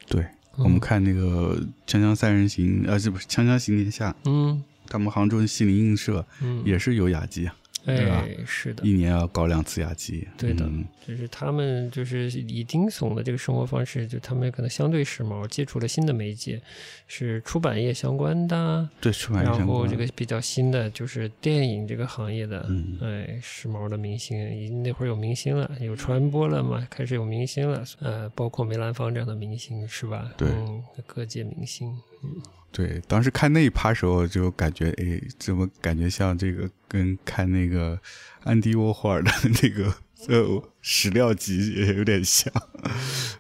[0.08, 0.22] 对。
[0.58, 1.58] 嗯我们看那个
[1.90, 4.62] 《锵锵三人行》，呃，这不是《锵锵行天下》，嗯
[4.92, 8.84] 他们杭州西泠印社嗯，也是有雅集啊，对是的。
[8.86, 10.28] 一，年要搞两次雅集。
[10.38, 10.86] 对的嗯。
[11.08, 16.62] 就是他们就是以丁悚的这个生活方式，就他们可能相对时髦，接触了新的媒介，
[17.08, 22.98] 是出版业相关的，对，出版业然后这个比较新的就是电影这个行业的，嗯。
[23.02, 30.30] 哎，时髦的明星，那会儿有明星了，有传播了嘛，开始有明星了，呃，包括梅兰芳这样的明星是吧？
[30.38, 30.48] 对。
[30.50, 31.92] 嗯，各界明星，
[32.72, 38.00] 对，当时看那一趴时候就感觉，哎，怎么感觉像这个跟看那个
[38.44, 39.94] 安迪沃霍尔的那个
[40.28, 42.52] 呃史料集也有点像，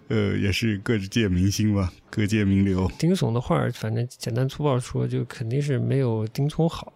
[0.07, 2.91] 呃，也是各界明星吧，各界名流。
[2.97, 6.91] 丁悚的画儿，反正简单粗暴说，就肯定是没有丁聪好。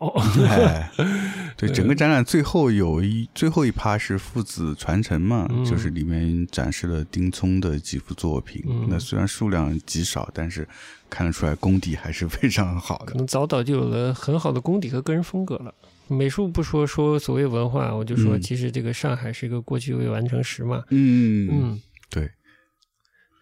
[0.48, 0.92] 哎，
[1.58, 8.64] 对，整个展览最后有一最后一趴是父子传承嘛，嗯就是里面展示了丁聪的几幅作品。
[8.68, 10.68] 嗯那虽然数量极少，但是
[11.10, 13.06] 看得出来功底还是非常好的。
[13.06, 15.74] 可能早早就有了很好的功底和个人风格了。
[16.08, 18.42] 美术不说，说所谓文化，我就说，嗯。
[18.42, 20.84] 其实这个上海是一个过去未完成时嘛。
[20.90, 22.30] 嗯嗯，对，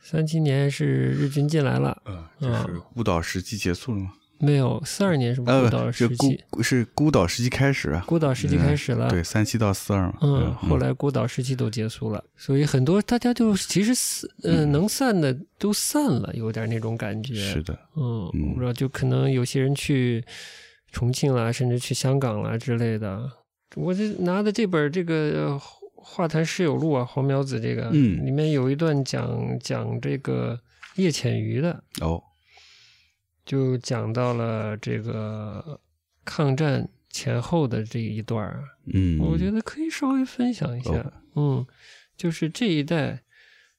[0.02, 4.12] 三七年是日军进来了，呃，就是孤岛时期结束了吗？
[4.40, 9.08] 没有四二年是孤呃，岛时期，孤是孤岛时期开始啊，孤岛时期开始了。
[9.10, 10.18] 对，三七到四二嘛。
[10.22, 17.36] 嗯，后来孤岛时期都结束了，所以很多大家就其实散，呃，能散的都散了，有点那种感觉。
[17.36, 18.50] 是的，嗯，嗯。
[18.50, 20.22] 我不知道，就可能有些人去
[20.94, 23.30] 重庆啦，甚至去香港啦之类的。
[23.76, 25.60] 我这拿的这本这个呃
[25.96, 28.24] 《画坛诗友录》啊，黄苗子这个，嗯。
[28.24, 30.58] 里面有一段讲讲这个
[30.96, 32.24] 叶浅予的，哦，
[33.44, 35.82] 就讲到了这个
[36.24, 38.64] 抗战前后的这一段儿，
[38.94, 40.92] 嗯，我觉得可以稍微分享一下。
[40.92, 41.14] 哦。
[41.36, 41.68] 嗯，
[42.16, 43.24] 就是这一代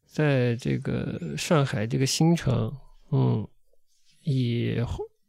[0.05, 2.77] 在这个上海这个新城，
[3.13, 3.47] 嗯，
[4.25, 4.77] 以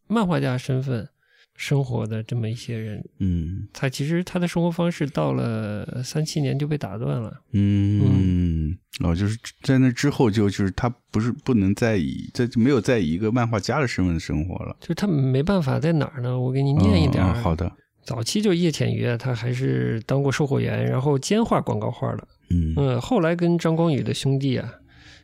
[0.07, 1.07] 漫画家身份
[1.55, 7.33] 生活的这么一些人，嗯他其实他的生活方式到了三七年就被打断了。
[7.53, 14.75] 嗯，哦，就是在那之后就就是他不是不能再以在没有再以一个漫画家的身份生活了。
[14.81, 16.37] 就是他没办法在哪儿呢？
[16.37, 17.71] 我给你念一点好的，
[18.03, 22.27] 早期就叶浅予，他还是当过售货员，然后兼画广告画的。
[22.49, 24.69] 嗯嗯，后来跟张光宇的兄弟啊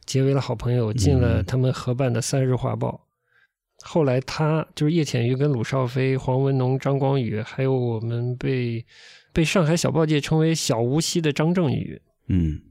[0.05, 3.01] 结为了好朋友，进了他们合办的《三日画报》。
[3.83, 8.85] 后来他就是叶浅予跟鲁少飞、黄文农、张光宇，还有我们被
[9.33, 12.61] 被上海小报界称为“小无锡”的张正宇，嗯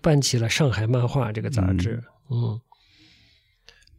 [0.00, 2.02] 办起了《上海漫画》这个杂志。
[2.30, 2.58] 嗯，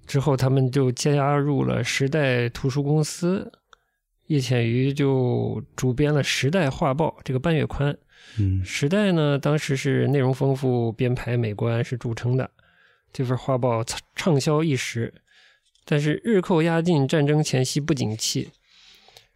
[0.08, 3.52] 之后他们就加入了时代图书公司，
[4.26, 7.96] 叶浅予就主编了《时代画报》这个半月刊。
[8.39, 12.50] 嗯时代呢，当时是内容丰富、编排美观是著称的，
[13.12, 15.14] 这份画报畅畅销一时。
[15.86, 18.49] 但是日寇压境，战争前夕不景气，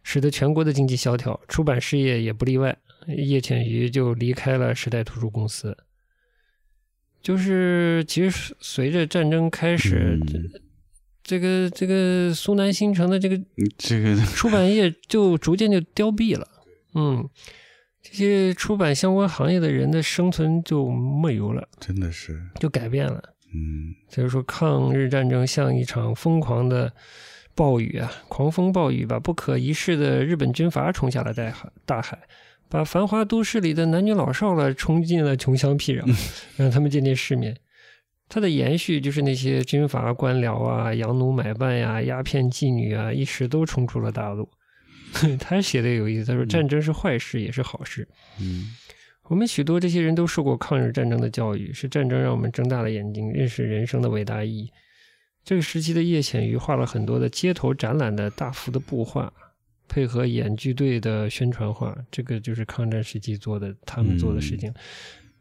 [0.02, 2.76] 使得全国的经济萧条，出版事业也不例外。
[3.06, 5.76] 叶浅予就离开了时代图书公司。
[7.22, 10.50] 就是其实随着战争开始，嗯
[11.22, 13.38] 这个这个苏南新城的这个
[13.76, 16.48] 这个 出版业就逐渐就凋敝了。
[16.94, 17.28] 嗯，
[18.02, 23.22] 这些出版相关行业的人的生存就没有了，真的是，就改变了。
[23.54, 26.92] 嗯所以说，抗日战争像一场疯狂的
[27.54, 32.18] 暴雨啊，狂风暴雨，把不可一世的日本军阀冲下了大海，大海，
[32.68, 36.04] 把繁华都市里的男女老少了冲进了穷乡僻壤，
[36.56, 37.56] 让他们见见世面。
[38.28, 44.46] 它的延续就是那些军阀官僚啊、洋奴买办呀、鸦片妓女啊，一时都冲出了大陆。
[45.40, 48.06] 他写的有意思，他说战争是坏事，也是好事。
[48.38, 48.66] 嗯
[49.28, 54.70] 我们许多这些人都受过抗日战争的教育，是战争让我们睁大了眼睛，认识人生的伟大意义。
[55.44, 59.32] 这个时期的叶浅予画了很多的街头展览的大幅的布画，
[59.86, 64.72] 配合演剧队的宣传画，这个就是抗战时期做的，他们做的事情。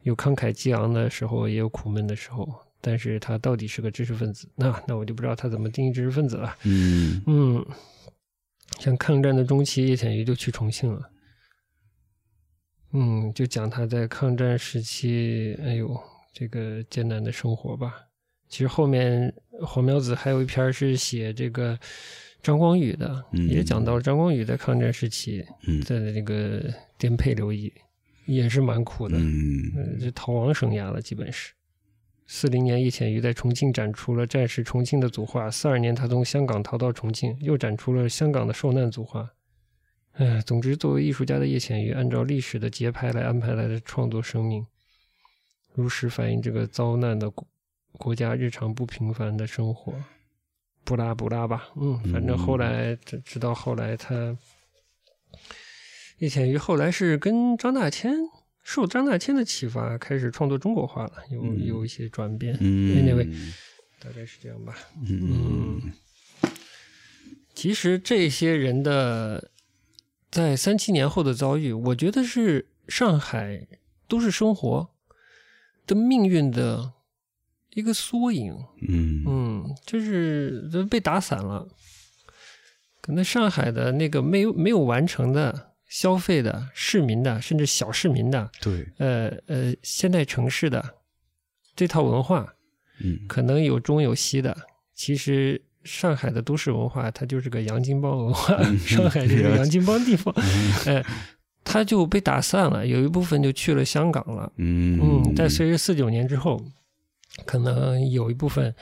[0.03, 2.47] 有慷慨激昂的时候，也有苦闷的时候。
[2.79, 6.55] 但是他到底是个知识分子，那那我就不知道他怎么定义知识分子了。
[6.63, 7.65] 嗯嗯，
[8.79, 11.09] 像抗战的中期，叶浅予就去重庆了。
[12.99, 15.95] 嗯，就讲他在抗战时期，哎呦，
[16.33, 17.93] 这个艰难的生活吧。
[18.49, 19.31] 其实后面
[19.61, 21.77] 黄苗子还有一篇是写这个
[22.41, 26.63] 张光宇的，嗯也讲到张光宇在抗战时期嗯在那个
[26.97, 27.71] 颠沛流离，
[28.25, 31.53] 也是蛮苦的，嗯呃，这逃亡生涯了，基本是。
[32.29, 35.49] 四零年，叶浅予在重庆展出了战时重庆的组画。
[35.49, 39.29] 四二年，他从香港逃到重庆，又展出了香港的受难组画。
[40.18, 44.65] 哎，总之，作为艺术家的叶浅予，按照历史的节拍来安排来的创作生命，
[45.74, 47.47] 如实反映这个遭难的国
[47.93, 49.93] 国家日常不平凡的生活。
[50.84, 54.38] 不拉不拉吧，嗯，反正后来直直到后来他，
[56.20, 58.15] 叶浅予后来是跟张大千
[58.63, 62.57] 受张大千的启发，开始创作中国画了，有嗯有一些转变。
[62.61, 63.53] 嗯 Anyway
[63.99, 64.76] 大概是这样吧。
[65.07, 65.91] 嗯
[67.53, 69.51] 其实这些人的
[70.30, 73.67] 在三七年后的遭遇，我觉得是上海
[74.07, 74.89] 都市生活
[75.86, 76.93] 的命运的
[77.71, 78.53] 一个缩影。
[78.88, 81.67] 嗯嗯，就是都被打散了。
[83.01, 90.95] 可能上海的那个没有没有完成的消费的市民的，甚至小市民的，对呃呃，现代城市的
[91.73, 92.55] 这套文化，
[92.99, 94.57] 嗯可能有中有西的。
[94.93, 100.31] 其实上海的都市文化，它就是个洋泾浜文化，嗯 上海就是个洋泾浜地方，
[100.85, 101.03] 哎、
[101.63, 104.51] 它就被打散了，有一部分就去了香港了。
[104.57, 106.61] 嗯嗯，在随着四九年之后，
[107.45, 108.73] 可能有一部分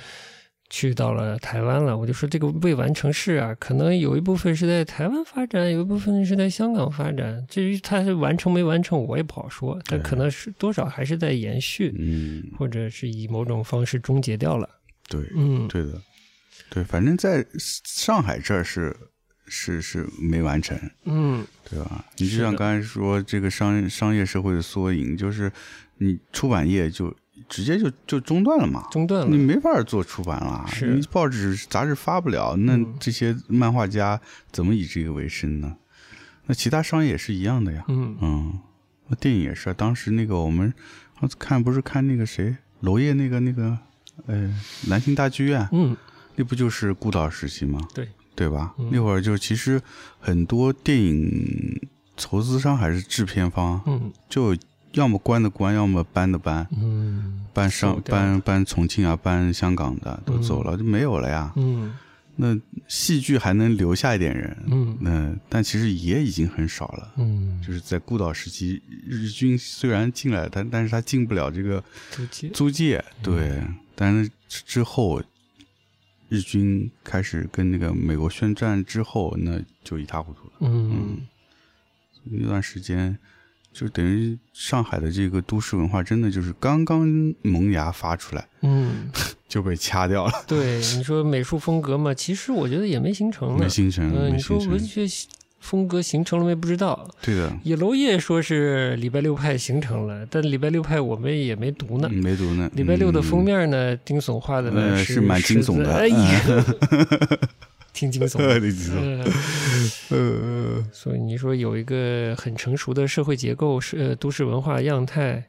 [0.70, 1.96] 去到了台湾了。
[1.98, 7.46] 我就说这个未完成事啊，可能有一部分是在台湾发展，有一部分是在香港发展。
[7.48, 14.68] 至于它是完成没完成，我也不好说，但可能是多少还是在延续，嗯或者是以某种方式终结掉了。
[15.08, 16.02] 对嗯，对的
[16.70, 18.96] 对，反正在上海这儿是
[19.48, 22.04] 是是没完成，嗯，对吧？
[22.18, 25.52] 你就像刚才说这个商商业社会的缩影，就是
[25.98, 27.16] 你出版业就
[27.48, 29.28] 直接就就中断了嘛，中断了。
[29.28, 34.20] 你没法做出版了，是你报纸杂志发不了，那嗯这些漫画家
[34.52, 35.78] 怎么以这个为生呢？
[36.48, 38.60] 那其他商业也是一样的呀，嗯嗯，
[39.08, 40.74] 那电影也是啊，当时那个我们
[41.40, 43.78] 看不是看那个谁娄烨那个那个
[44.28, 44.54] 呃
[44.88, 45.96] 兰亭大剧院，嗯，
[46.36, 47.80] 那不就是孤岛时期吗？
[47.94, 48.74] 对对吧？
[48.78, 49.82] 嗯那会儿就其实
[50.20, 54.56] 很多电影投资商还是制片方，嗯就
[54.94, 61.52] 要么关的关，要么搬的搬，嗯搬上搬搬重庆啊，搬香港的都走了，就没有了呀。
[61.56, 61.94] 嗯
[62.38, 62.54] 那
[62.90, 67.14] 戏剧还能留下一点人，嗯那但其实也已经很少了。
[67.16, 71.82] 嗯，就是在孤岛时期，日军虽然进来，但但是他进不了这个
[72.12, 72.50] 租界。
[72.50, 73.62] 租界，对。
[73.96, 75.24] 但是之之后，
[76.30, 80.54] 日军开始跟那个美国宣战之后，那就一塌糊涂了。
[80.62, 81.18] 嗯
[82.24, 83.16] 那段时间，
[83.72, 87.08] 就等于上海的这个都市文化，真的就是刚刚
[87.44, 89.12] 萌芽发出来嗯，
[89.48, 93.58] 就被掐掉了，对，你说美术风格嘛，其实我觉得也没形成呢。
[93.60, 94.58] 没形成，嗯，没你说。
[94.66, 95.06] 文学
[95.66, 96.54] 风格形成了没？
[96.54, 97.10] 不知道。
[97.24, 102.08] 对的，野楼叶说是礼拜六派形成了，但礼拜六派我们也没读呢。
[102.12, 102.70] 嗯没读呢。
[102.76, 106.66] 礼拜六的封嗯面呢，丁悚画的呢呃是是蛮惊悚的哎呀，
[107.92, 108.60] 挺惊悚的。
[108.62, 109.00] 挺惊悚
[110.12, 115.44] 嗯，呃，所以你说有一个很成熟的社会结构，是呃都市文化样态，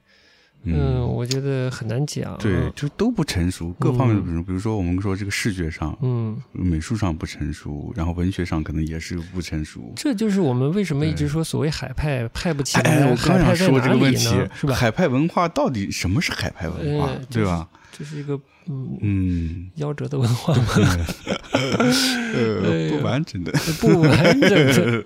[0.74, 2.36] 嗯，我觉得很难讲。
[2.38, 4.42] 对，就都不成熟，各方面都不成熟。
[4.42, 9.92] 比如说，我们说这个视觉上、嗯，美术上不成熟，然后文学上可能也是不成熟。
[9.96, 14.74] 这就是我们为什么一直说所谓海派派不起哎，来，我刚想说这个问题呢？，是吧？
[14.74, 17.68] 海派文化到底什么是海派文化，嗯对吧？
[17.96, 20.52] 这是一个嗯嗯，夭折的文化，
[21.52, 23.52] 呃，不完整的。
[23.80, 25.04] 不完整的。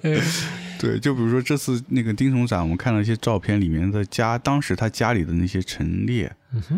[0.81, 6.35] 嗯对，就比如说这次那个丁总展，我们看了一些照片里面的家，当时他家里的那些陈列，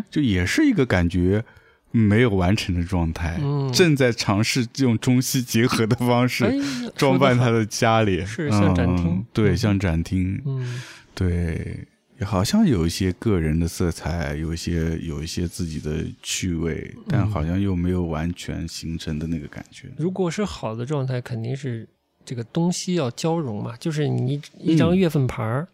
[0.09, 1.43] 就也是一个感觉
[1.91, 6.45] 没有完成的状态，嗯正在尝试用中西结合的方式。
[6.95, 10.81] 装扮他的家里，是像展厅嗯对，嗯像展厅，嗯
[11.15, 11.87] 对，
[12.21, 19.87] 好像有一些个人的色彩，有一些有一些自己的趣味，但嗯好像又没有完全形成的那个感觉。
[19.97, 21.87] 如果是好的状态，肯定是
[22.25, 25.67] 这个东西要交融嘛，就是你一张嗯月份牌儿，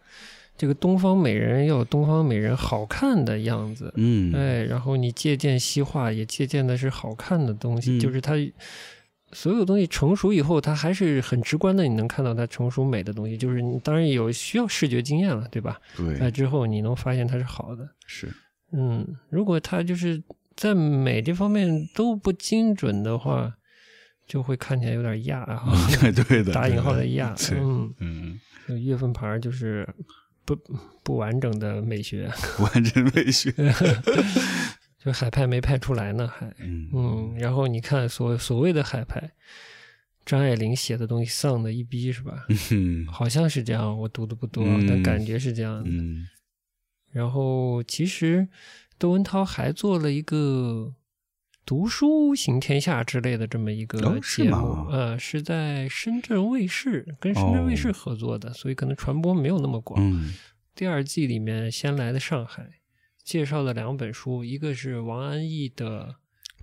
[0.58, 8.34] 这个东方美人要有东方美人好看的样子，嗯，哎，然后你借鉴西化，也借鉴的是好看的东西，嗯就是它
[9.32, 13.38] 所有东西成熟以后，它还是很直观的，你能看到它成熟美的东西。
[13.38, 15.80] 就是你当然有需要视觉经验了，对吧？
[15.96, 17.88] 对，哎，之后你能发现它是好的。
[18.08, 18.28] 是，
[18.72, 20.20] 嗯，如果它就是
[20.56, 23.56] 在美这方面都不精准的话，
[24.30, 25.66] 就会看起来有点亚啊，
[26.00, 27.36] 对对的，打引号的亚。
[27.52, 29.88] 嗯，嗯，就月份牌儿就是
[30.46, 30.56] 不
[31.04, 32.30] 不完整的美学，
[32.62, 33.52] 完整美学，
[35.04, 36.46] 就海派没派出来呢，还。
[36.60, 39.32] 嗯嗯，然后你看所所谓的海派，
[40.26, 42.46] 张爱玲写的东西丧的一逼，是吧？
[42.72, 45.90] 嗯好像是这样，我读的不多，嗯但感觉是这样的。
[45.90, 46.28] 嗯
[47.12, 48.48] 然后其实
[49.00, 50.94] 窦文涛还做了一个
[51.70, 57.94] 读书行天下之类的这么一个节目，吗呃，是在深圳卫视跟深圳卫视哦。
[57.94, 60.02] 合作的，所以可能传播没有那么广。
[60.04, 60.34] 嗯。
[60.74, 62.68] 第二季里面先来的上海，
[63.24, 66.16] 介绍了两本书，一个是王安忆的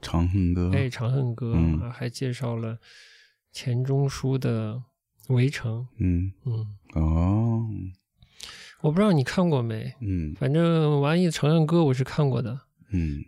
[0.02, 1.80] 长恨歌《哎长恨歌》嗯。
[1.82, 2.76] 啊还介绍了
[3.52, 4.82] 钱钟书的
[5.32, 5.82] 《围城》。
[5.98, 6.32] 嗯。
[6.46, 6.66] 嗯，
[7.00, 7.64] 哦。
[8.80, 10.34] 我不知道你看过没，嗯。
[10.34, 13.24] 反正王安忆的《长恨歌》我是看过的，嗯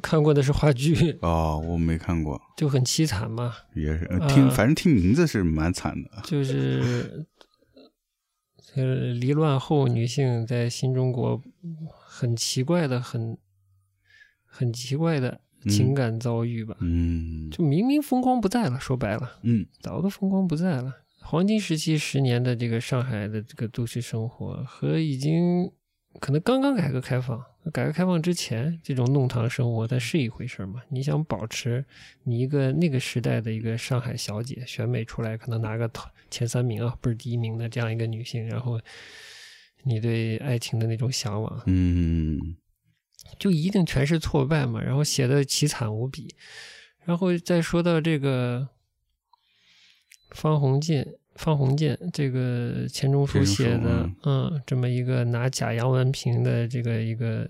[0.00, 6.22] 看过的是话剧， 哦，我没看过，就很凄惨嘛，也是呃听，呃反正听名字是蛮惨的。
[6.24, 7.26] 就是
[8.74, 11.42] 呃离乱后女性在新中国
[11.98, 13.36] 很奇怪的、很
[14.44, 16.76] 很奇怪的情感遭遇吧。
[16.80, 17.50] 嗯。
[17.50, 19.66] 就明明风光不在了，说白了，嗯。
[19.80, 20.94] 早都风光不在了。
[21.20, 25.70] 黄金时期十年的这个上海的这个都市生活和已经
[26.20, 27.38] 可能刚刚改革开放，
[27.72, 30.82] 改革开放之前这种弄堂生活，它是一回事嘛？
[30.88, 31.84] 你想保持
[32.24, 35.88] 你一个那个时代的一个上海小姐选美出来，可能拿个
[36.30, 38.80] 前三名啊，不是第一名的这样一个女性，然后
[39.84, 42.56] 你对爱情的那种向往，嗯
[43.38, 46.34] 就一定全是挫败嘛，然后写的凄惨无比，
[47.04, 48.68] 然后再说到这个
[50.30, 51.06] 方鸿渐，
[51.38, 57.48] 方鸿渐这个钱钟书写的嗯，嗯，这么一个拿假洋文凭的这个一个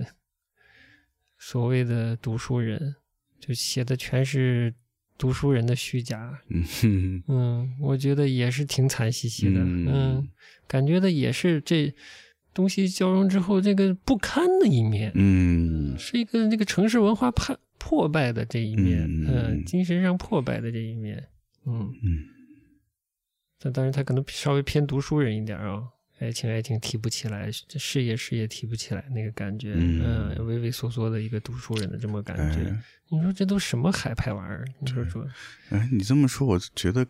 [1.39, 2.95] 所谓的读书人，
[3.41, 4.75] 就写的全是
[5.17, 6.39] 读书人的虚假，
[7.27, 7.75] 嗯。
[7.81, 9.89] 我觉得也是挺惨兮兮的，嗯。
[9.89, 10.29] 嗯，
[10.67, 11.93] 感觉的也是这
[12.53, 15.97] 东西交融之后这个不堪的一面，嗯。
[15.99, 21.25] 是一个那个城市文化破破败的这一面，嗯嗯，精神上破败的这一面，
[21.65, 22.25] 嗯，嗯
[23.61, 25.83] 但当然他可能稍微偏读书人一点啊，
[26.21, 30.35] 爱情爱情提不起来，事业事业提不起来那个感觉，嗯。
[30.37, 32.83] 嗯，畏畏缩缩的一个读书人的这么感觉，哎。
[33.11, 34.65] 你说这都什么海派玩意儿？
[34.81, 35.27] 你说说，
[35.71, 37.07] 哎，你这么说，我觉得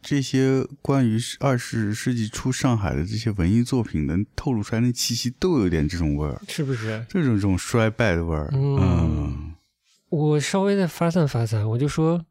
[0.00, 7.04] 这些关于二十世纪初上海的这些文艺作品能透露出来的气息，都有点这种味儿，是不是？
[7.08, 8.48] 这种这种衰败的味儿。
[8.52, 8.78] 嗯。
[8.80, 9.54] 嗯。
[10.08, 12.24] 我稍微再发散发散，我就说，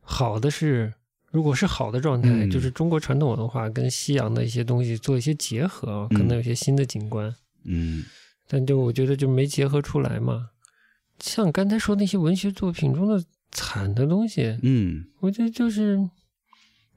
[0.00, 0.94] 好的是，
[1.30, 8.04] 如果是好的状态，嗯就是中国传统文化跟西洋的一些东西做一些结合，可能有些新的景观，嗯。
[8.48, 10.50] 但就我觉得就没结合出来嘛。
[11.20, 13.22] 像刚才说那些文学作品中的
[13.52, 15.04] 惨的东西，嗯。
[15.20, 15.98] 我觉得就是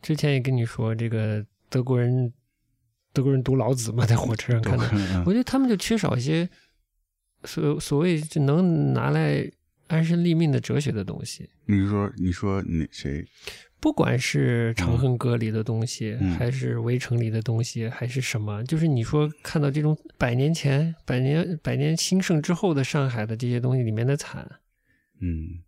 [0.01, 2.34] 之前也跟你说，这个德国人
[3.11, 5.23] 德国人读老子嘛，在火车上看到，嗯。
[5.27, 6.49] 我觉得他们就缺少一些
[7.43, 9.47] 所所谓就能拿来
[9.94, 11.50] 安身立命的哲学的东西。
[11.66, 13.26] 你说你说那谁？
[13.80, 24.50] 不管是《长恨歌》里的东西，嗯还是《围城》里的东西，还是什么，就是你说看到这种百年前、百年、百年兴盛之后的上海的这些东西里面的惨，
[25.20, 25.60] 嗯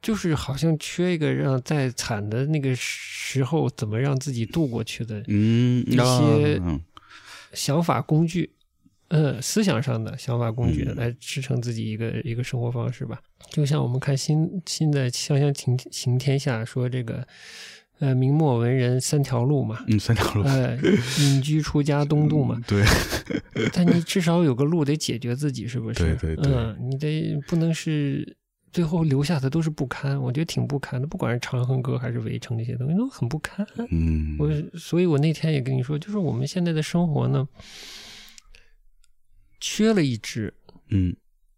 [0.00, 6.80] 就是好像缺一个让在惨的那个时候怎么让自己度过去的嗯一些嗯
[7.52, 8.50] 想法工具，
[9.10, 13.20] 呃，思想上的想法工具嗯来支撑自己一个一个生活方式吧。
[13.50, 17.26] 就像我们看新新的《香香行行天下》说这个，
[17.98, 20.42] 呃，明末文人三条路嘛，嗯，三条路。
[20.44, 20.76] 呃，
[21.20, 22.84] 隐居出家 东渡嘛，对，
[23.72, 26.14] 但你至少有个路得解决自己，是不是？
[26.16, 28.36] 对对对嗯，你得不能是
[28.72, 33.66] 最后留下的都是不堪，我觉得挺不堪的，不管是《长恨歌》还是《围城》这些东西都很不堪。
[33.90, 34.48] 嗯，我
[34.78, 37.48] 所以，我那天也跟你说，就是我们现在的生活呢，
[39.60, 40.52] 缺了一支，
[40.88, 41.14] 嗯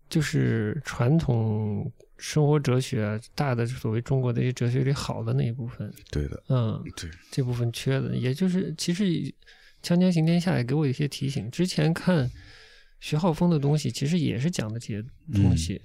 [0.09, 9.05] 就是传统生活哲学啊大的所谓中国的一些哲学里好的那一部分，对的，嗯，对，这部分缺的，也就是其实
[9.83, 11.51] 《锵锵行天下》也给我一些提醒。
[11.51, 12.31] 之前看
[13.01, 15.81] 徐浩峰的东西，其实也是讲的这些东西。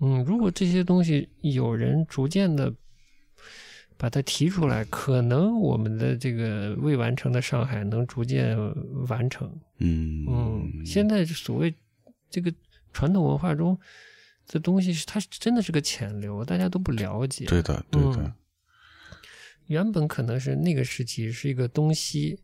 [0.00, 2.72] 嗯如果这些东西有人逐渐的
[4.02, 8.58] 把它提出来，可能我们的这个未完成的上海能逐渐
[9.06, 9.48] 完成。
[9.78, 11.72] 嗯嗯，现在所谓
[12.28, 12.52] 这个
[12.92, 13.78] 传统文化中
[14.48, 17.44] 的东西是，它是真的是个潜流，大家都不了解。
[17.44, 18.32] 对的，对的嗯，
[19.68, 22.40] 原本可能是那个时期是一个东西，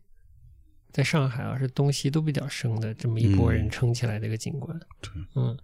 [0.93, 4.79] 在上海啊是东西都比较生的这么一拨人嗯撑起来的一个景观。
[5.01, 5.59] 对嗯，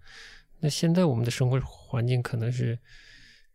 [0.60, 2.78] 那现在我们的生活环境可能是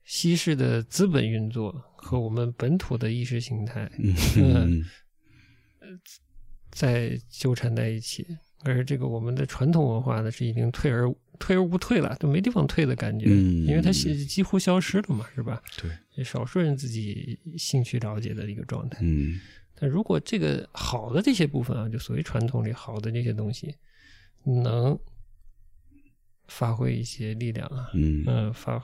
[0.05, 4.15] 西式的资本运作和我们本土的意识形态嗯
[5.81, 6.01] 嗯
[6.71, 8.27] 在纠缠在一起。
[8.63, 15.63] 而这个我们的传统文化呢，是已经退而退而无退了，都没地方退的感觉，嗯因为它几几乎消失了嘛，是吧？
[15.79, 18.99] 对，也少数人自己兴趣了解的一个状态。
[19.03, 19.41] 嗯
[19.75, 23.75] 但如果这个好的这些部分啊，就所谓传统里好的这些东西，
[24.45, 24.99] 能
[26.49, 28.79] 发挥一些力量啊，嗯嗯，发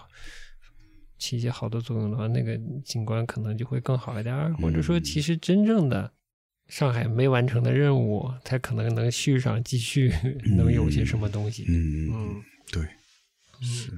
[1.19, 4.55] 起一些好的作用的话，那个景观可能就会更好一点儿。
[4.57, 6.13] 或者说，其实真正的
[6.69, 10.13] 上海没完成的任务，它可能能续上，继续
[10.57, 11.65] 能有些什么东西。
[11.69, 12.43] 嗯，嗯，
[12.73, 12.83] 对，
[13.61, 13.93] 是。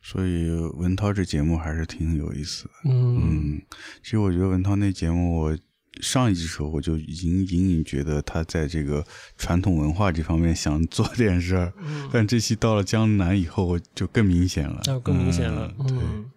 [0.00, 2.70] 所以文涛这节目还是挺有意思的。
[2.84, 3.62] 嗯嗯，
[4.02, 5.58] 其实我觉得文涛那节目，我
[6.00, 9.04] 上一集时候我就已经隐隐觉得他在这个
[9.38, 14.82] 传统文化这方面想做点事儿，嗯，但这期到了江南以后，我就更明显了。
[14.86, 15.72] 那更明显了。
[15.78, 16.30] 嗯对嗯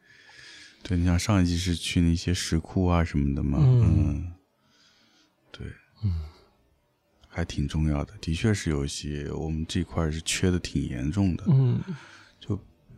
[0.82, 4.32] 对，你像上一集是去那些石窟啊什么的嘛，嗯嗯，
[5.51, 5.68] 对，
[6.03, 6.22] 嗯，
[7.28, 8.14] 还挺重要的。
[8.22, 11.43] 的确是有一些我们这块儿是缺的挺严重的。
[11.47, 11.80] 嗯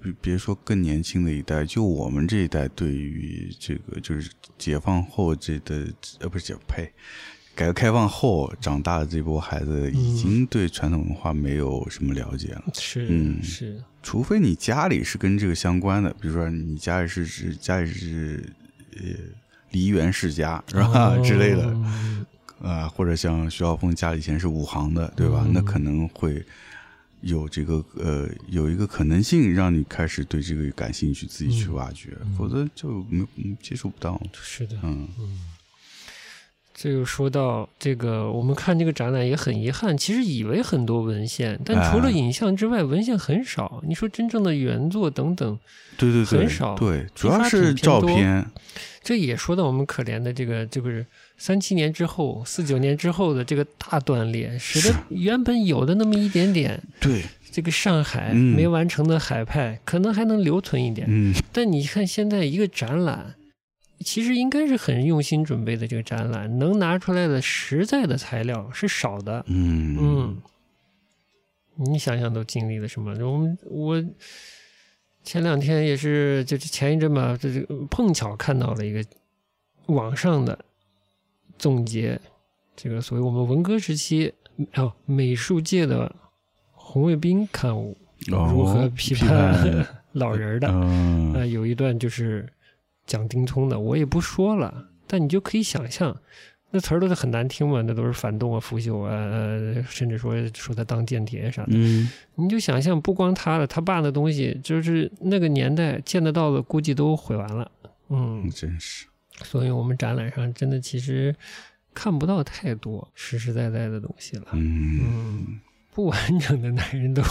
[0.02, 5.88] 别别说更年轻的一代，就我们这一代，对于这个就是解放后这的
[6.20, 6.91] 呃不是解呸，
[7.56, 12.64] 改革开放后长大的这波孩子，已经对传统文化没有什么了解了。
[12.74, 13.41] 是嗯。
[13.43, 18.43] 是，除非你家里是跟这个相关的，比如说你家里是是家里是
[18.93, 19.08] 呃
[19.72, 21.66] 梨园世家是吧、 之类的。
[21.66, 22.26] 嗯
[22.64, 25.41] 啊、或者像徐晓峰家里以前是武行的，对吧？
[25.47, 25.52] 嗯。
[25.52, 26.45] 那可能会
[27.22, 34.22] 有这个呃有一个可能性让你开始对这个感兴趣，自己去挖掘，否则就没嗯接触不到。
[34.34, 34.78] 是的。
[34.84, 35.08] 嗯
[36.74, 43.84] 这又说到这个，我们看这个展览也很遗憾，其实以为很多文献，但除了哎影像之外，文献很少。
[43.86, 45.60] 你说真正的原作等等，
[45.96, 48.50] 对对对，很少对，主要是照片。
[49.04, 51.06] 这也说到我们可怜的这个，这个是
[51.42, 61.08] 三七年之后、四九年之后的这个大断裂，使得原本有的那么一点点对，这个上海嗯没完成的海派，可能还能留存一点。
[61.10, 63.34] 嗯但你看现在一个展览，
[64.06, 69.44] 其实应该是很用心准备的这个展览，能拿出来的实在的材料是少的。
[69.48, 70.42] 嗯嗯，
[71.89, 73.16] 你想想都经历了什么？
[73.26, 74.06] 我们我
[75.24, 79.04] 前两天也是，就是前一阵吧，这这碰巧看到了一个
[79.88, 80.66] 网上的
[81.62, 82.20] 总结，
[82.76, 84.34] 这个所谓我们文革时期
[84.74, 86.14] 哦美术界的
[86.72, 87.95] 红卫兵刊物
[88.32, 90.68] 哦如何批批判判 老人的。
[90.70, 92.51] 嗯呃，有一段就是
[93.05, 96.20] 讲丁聪的，我也不说了，但你就可以想象，
[96.72, 101.70] 那词儿都是很难听嘛，那都是反动啊、腐朽啊，呃，甚至说说他当间谍啥的。
[101.74, 107.72] 嗯你就想象，不光他的，他爸的东西，就是那个年代见得到的，估计都毁完了。
[108.09, 109.05] 嗯，真是
[109.44, 111.36] 所以我们展览上真的其实
[111.94, 114.48] 看不到太多实实在在的东西了。
[114.54, 115.60] 嗯嗯，
[115.94, 117.22] 不完整的男人都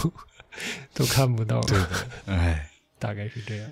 [0.93, 1.89] 都看不到了。
[2.25, 3.71] 哎大概是这样。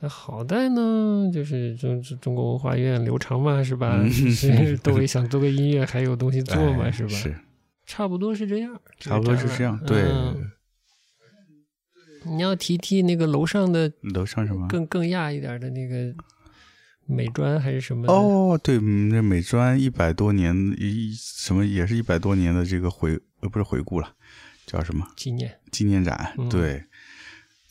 [0.00, 3.98] 那好在呢，就是中中中国文化院刘长嘛，是吧？
[4.02, 7.08] 嗯 是窦唯 想做个音乐，还有东西做嘛，哎是吧？
[7.10, 7.34] 是
[7.86, 9.78] 差不多是这样，差不多是这样。
[9.86, 10.50] 对，嗯
[12.24, 14.66] 你要提提那个楼上的楼上什么？
[14.68, 16.12] 更更亚一点的那个
[17.06, 18.06] 美专还是什么？
[18.08, 24.12] 哦，对，嗯那美专一百多年一什么也是一百多年的这个回呃不是回顾了，
[24.66, 26.34] 叫什么纪念，纪念展？
[26.36, 26.84] 嗯对，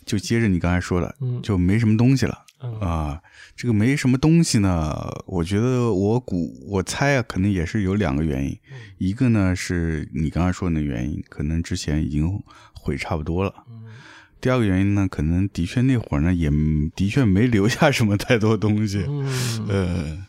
[0.05, 2.43] 就接着你刚才说的，嗯，就没什么东西了。
[2.63, 3.21] 嗯啊，
[3.55, 4.95] 这个没什么东西呢，
[5.27, 12.41] 我觉得我估我猜啊，可能也是有两个原因，嗯一个呢是你刚才说的那原因，可能之前已经
[12.73, 13.53] 毁差不多了。
[14.35, 16.51] 嗯第二个原因呢，可能的确那会儿呢也
[16.95, 19.25] 的确没留下什么太多东西，嗯。
[19.67, 20.25] 呃，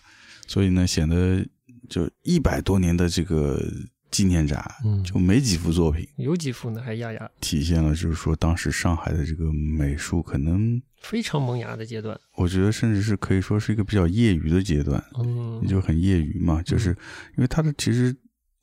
[0.47, 1.47] 所以呢显得
[1.89, 3.63] 就一百多年的这个
[4.11, 5.03] 纪念展嗯。
[5.05, 10.81] 就没几幅作品，有几幅呢，还压压体现了就是说当时上海的这个美术可能。
[11.03, 12.19] 非常萌芽的阶段。
[12.37, 16.91] 我觉得甚至是可以说是一个比较业余的阶段，嗯，就很业余嘛，就是
[17.37, 18.17] 因为它的其实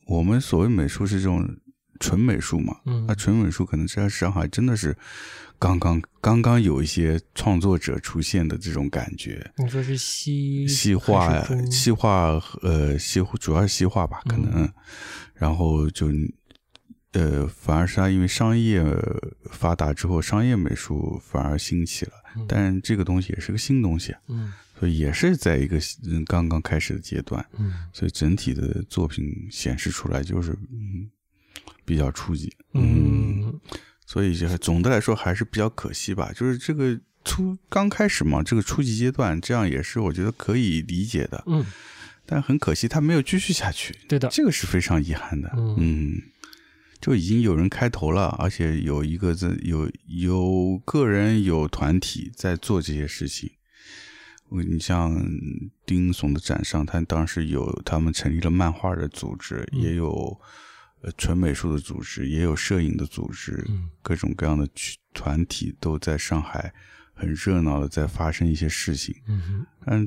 [0.07, 1.47] 我们所谓美术是这种
[1.99, 3.05] 纯美术嘛，嗯。
[3.07, 4.95] 那纯美术可能在上海真的是
[5.59, 14.69] 刚刚刚刚有一些创作者出现的这种感觉，你说是西西画呀西画呃西主要是西画吧，可能，
[15.33, 16.09] 然后就
[17.13, 18.83] 呃反而是它因为商业
[19.51, 22.45] 发达之后，商业美术反而兴起了，嗯。
[22.47, 24.13] 但这个东西也是个新东西。
[24.27, 24.51] 嗯。
[24.79, 25.77] 所以也是在一个
[26.09, 27.71] 嗯刚刚开始的阶段，嗯。
[27.93, 31.09] 所以整体的作品显示出来就是嗯
[31.85, 33.59] 比较初级，嗯。
[34.05, 41.43] 所以这总的来说还是比较可惜吧，就是这个初刚开始嘛，这个初级阶段，这样也是我觉得可以理解的。
[41.47, 41.65] 嗯。
[42.25, 45.51] 但很可惜他没有继续下去，对的，这个是非常遗憾的。
[45.57, 45.75] 嗯。
[45.77, 46.21] 嗯，
[47.01, 53.49] 就已经有人开头了，而且有一个在有有个人有团体在做这些事情。
[54.49, 55.25] 你像
[55.85, 59.81] 丁悚的展上，他当时有他们成立了漫画的组织，嗯。
[59.81, 60.39] 也有
[61.03, 64.67] 呃纯美术的组织，也有摄影的组织，嗯各种各样的
[65.13, 66.73] 团体都在上海
[67.13, 69.15] 很热闹的在发生一些事情。
[69.27, 69.65] 嗯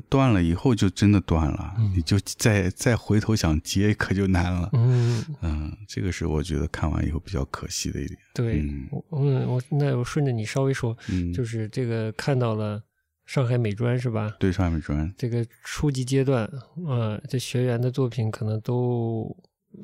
[0.09, 4.69] 断了以后就真的断了，嗯你就再再回头想接可就难了。
[4.73, 8.19] 嗯，嗯，这个是我觉得看完以后比较可惜的一点。
[8.33, 12.81] 对，嗯我那我顺着你稍微说，嗯，就是这个看到了
[13.25, 14.35] 上海美专是吧？
[14.39, 16.49] 对上海美专，这个初级阶段，
[16.85, 19.35] 呃，这学员的作品可能都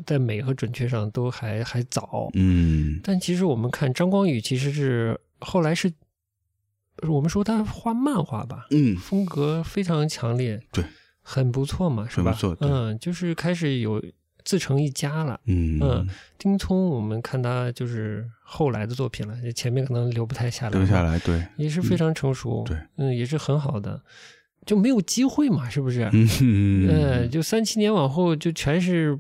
[0.06, 5.92] 在美和准确上都还还早，嗯但其实我们看张光宇，其实是后来是，
[7.08, 10.84] 我们说他画漫画吧，嗯，风格非常强烈，对，
[11.22, 12.32] 很不错嘛，是吧？
[12.32, 14.04] 很不错嗯，就是开始有
[14.44, 15.40] 自成一家了。
[15.46, 16.08] 嗯嗯
[16.38, 24.02] 丁聪，我们看他就是后来的作品了，前面可能留不太下来，留下，来，对，也是非常成熟，对，嗯，也是很好的，
[24.66, 26.10] 就没有机会嘛，是不是？
[26.12, 26.28] 嗯
[26.90, 29.18] 嗯，就三七年往后就全是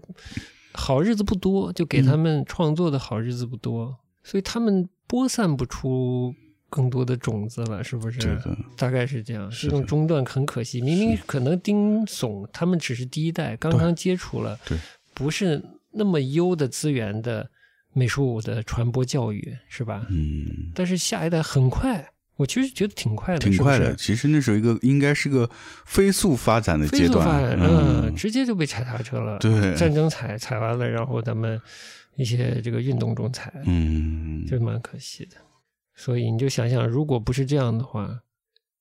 [0.73, 6.33] 好日子不多，就给嗯他们创作的好日子不多，所以他们播散不出
[6.69, 8.19] 更多的种子了，是不是？
[8.19, 10.81] 对的，大概是这样，这种中断很可惜。
[10.81, 14.77] 明明可能丁悚他们只是第一代，刚刚接触了，对，
[15.13, 15.61] 不是
[15.91, 17.47] 那么优的资源的
[17.93, 20.07] 美术的传播教育，是吧？
[20.09, 23.85] 嗯，但是下一代很快，我其实觉得挺快的，挺快的。
[23.85, 25.49] 是是其实那时候一个应该是个
[25.85, 29.37] 飞速发展的阶段，展，嗯，直接就被踩刹车了。
[29.39, 31.61] 对， 战争踩踩完了，然后咱们
[32.15, 35.37] 一些这个运动中踩，嗯，就蛮可惜的。
[35.95, 38.21] 所以你就想想，如果不是这样的话，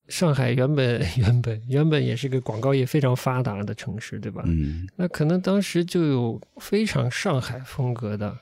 [0.08, 4.42] 上海原本 原本原本也是个广告业非常发达的城市，对吧？
[4.46, 8.34] 嗯那可能当时就有非常上海风格的，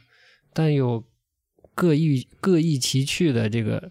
[0.53, 1.05] 但有
[1.75, 3.91] 各异各异其趣的这个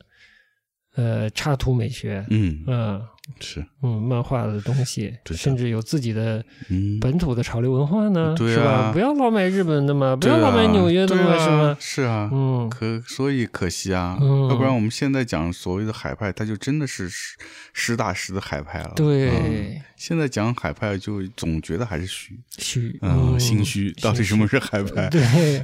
[0.99, 3.01] 呃插图美学，嗯嗯
[3.39, 8.65] 是，嗯，漫画的东西，甚至有自己的嗯，本土的潮流文化呢，对是吧？
[8.65, 11.77] 啊不要老买日本的嘛，不要老买纽约的嘛，是吗？
[11.79, 17.37] 是啊，嗯，可所以可惜啊，嗯要不然我们现在讲所谓的海派，它就真的是实
[17.71, 18.93] 实打实的海派了。
[18.95, 23.91] 嗯对，现在讲海派就总觉得还是虚，虚，嗯，心虚。
[24.01, 25.07] 到底什么是海派？
[25.09, 25.21] 对，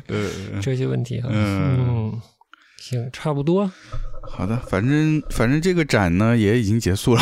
[0.07, 2.21] 呃，这些问题哈，嗯嗯，
[2.77, 3.69] 行，差不多，
[4.29, 7.21] 好的，反正反正这个展呢也已经结束了。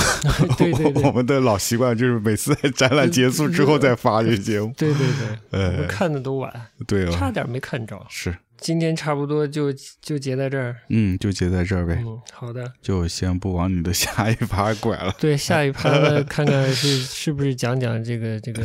[0.58, 1.04] 对 对对。
[1.04, 4.74] 我们的老习惯就是每次在展览结束之后再发这个节目。
[4.78, 6.52] 对对对， 我呃们，看的都晚，
[6.88, 8.00] 对了，差点没看着。
[8.10, 15.14] 是，今天差不多就就结在这儿，嗯，就结在这儿呗，嗯，好的，就先不往你的下一趴拐了。
[15.20, 18.64] 对，下一趴呢，看看是是不是讲讲这个这个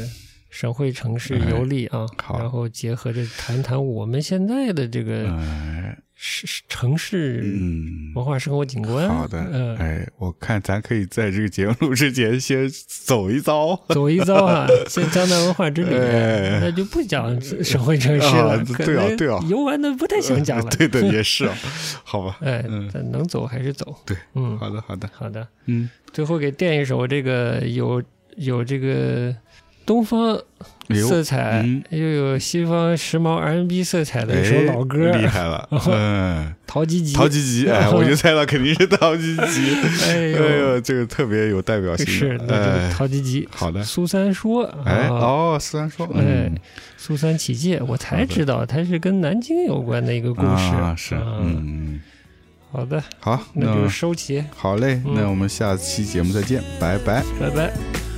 [0.51, 2.07] 省会城市游历啊，
[2.39, 9.09] 然后结合着谈谈我们现在的这个哎，市市城市嗯，文化生活景观。
[9.09, 13.77] 好的，嗯，哎，我看咱可以在这个节目录之前先走一遭。
[13.91, 20.71] 走一遭啊， 先江南文化之旅，哎那就不讲省会城市了，对啊对啊游玩的不太想讲了。
[20.77, 21.55] 对的， 也是啊，
[22.03, 22.39] 好吧。
[22.41, 23.95] 哎嗯，咱能走还是走。
[24.07, 25.47] 对，嗯，好的，好的，好的。
[25.67, 28.03] 嗯，最后给垫一首这个有
[28.37, 29.35] 有这个
[29.89, 30.39] 东方
[31.09, 37.15] 色彩，嗯又有西方时髦 R&B 色彩的一首哎老歌，厉害了， 嗯，陶吉吉。
[37.15, 39.75] 陶吉吉，哎， 我就猜到肯定是陶吉吉，
[40.05, 42.39] 哎哎呦，这个特别有代表性，是
[42.93, 43.49] 陶吉吉。
[43.51, 45.09] 好的，苏三说，哎，啊。
[45.09, 46.55] 哦，苏三说，哎嗯，，
[46.99, 50.49] 苏三起解，我才知道它是跟南京有关的一个故事。
[50.75, 51.23] 啊，是，啊。
[51.41, 51.99] 嗯，
[52.71, 55.15] 好的，好，那就收起，好嘞，嗯。
[55.15, 57.23] 那我们下期节目再见，拜拜。
[57.41, 58.18] 拜拜。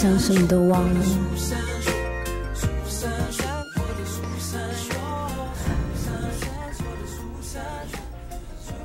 [0.00, 1.04] 想什么都忘了，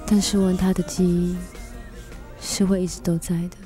[0.05, 1.37] 但是问他的记忆
[2.41, 3.64] 是会一直都在的。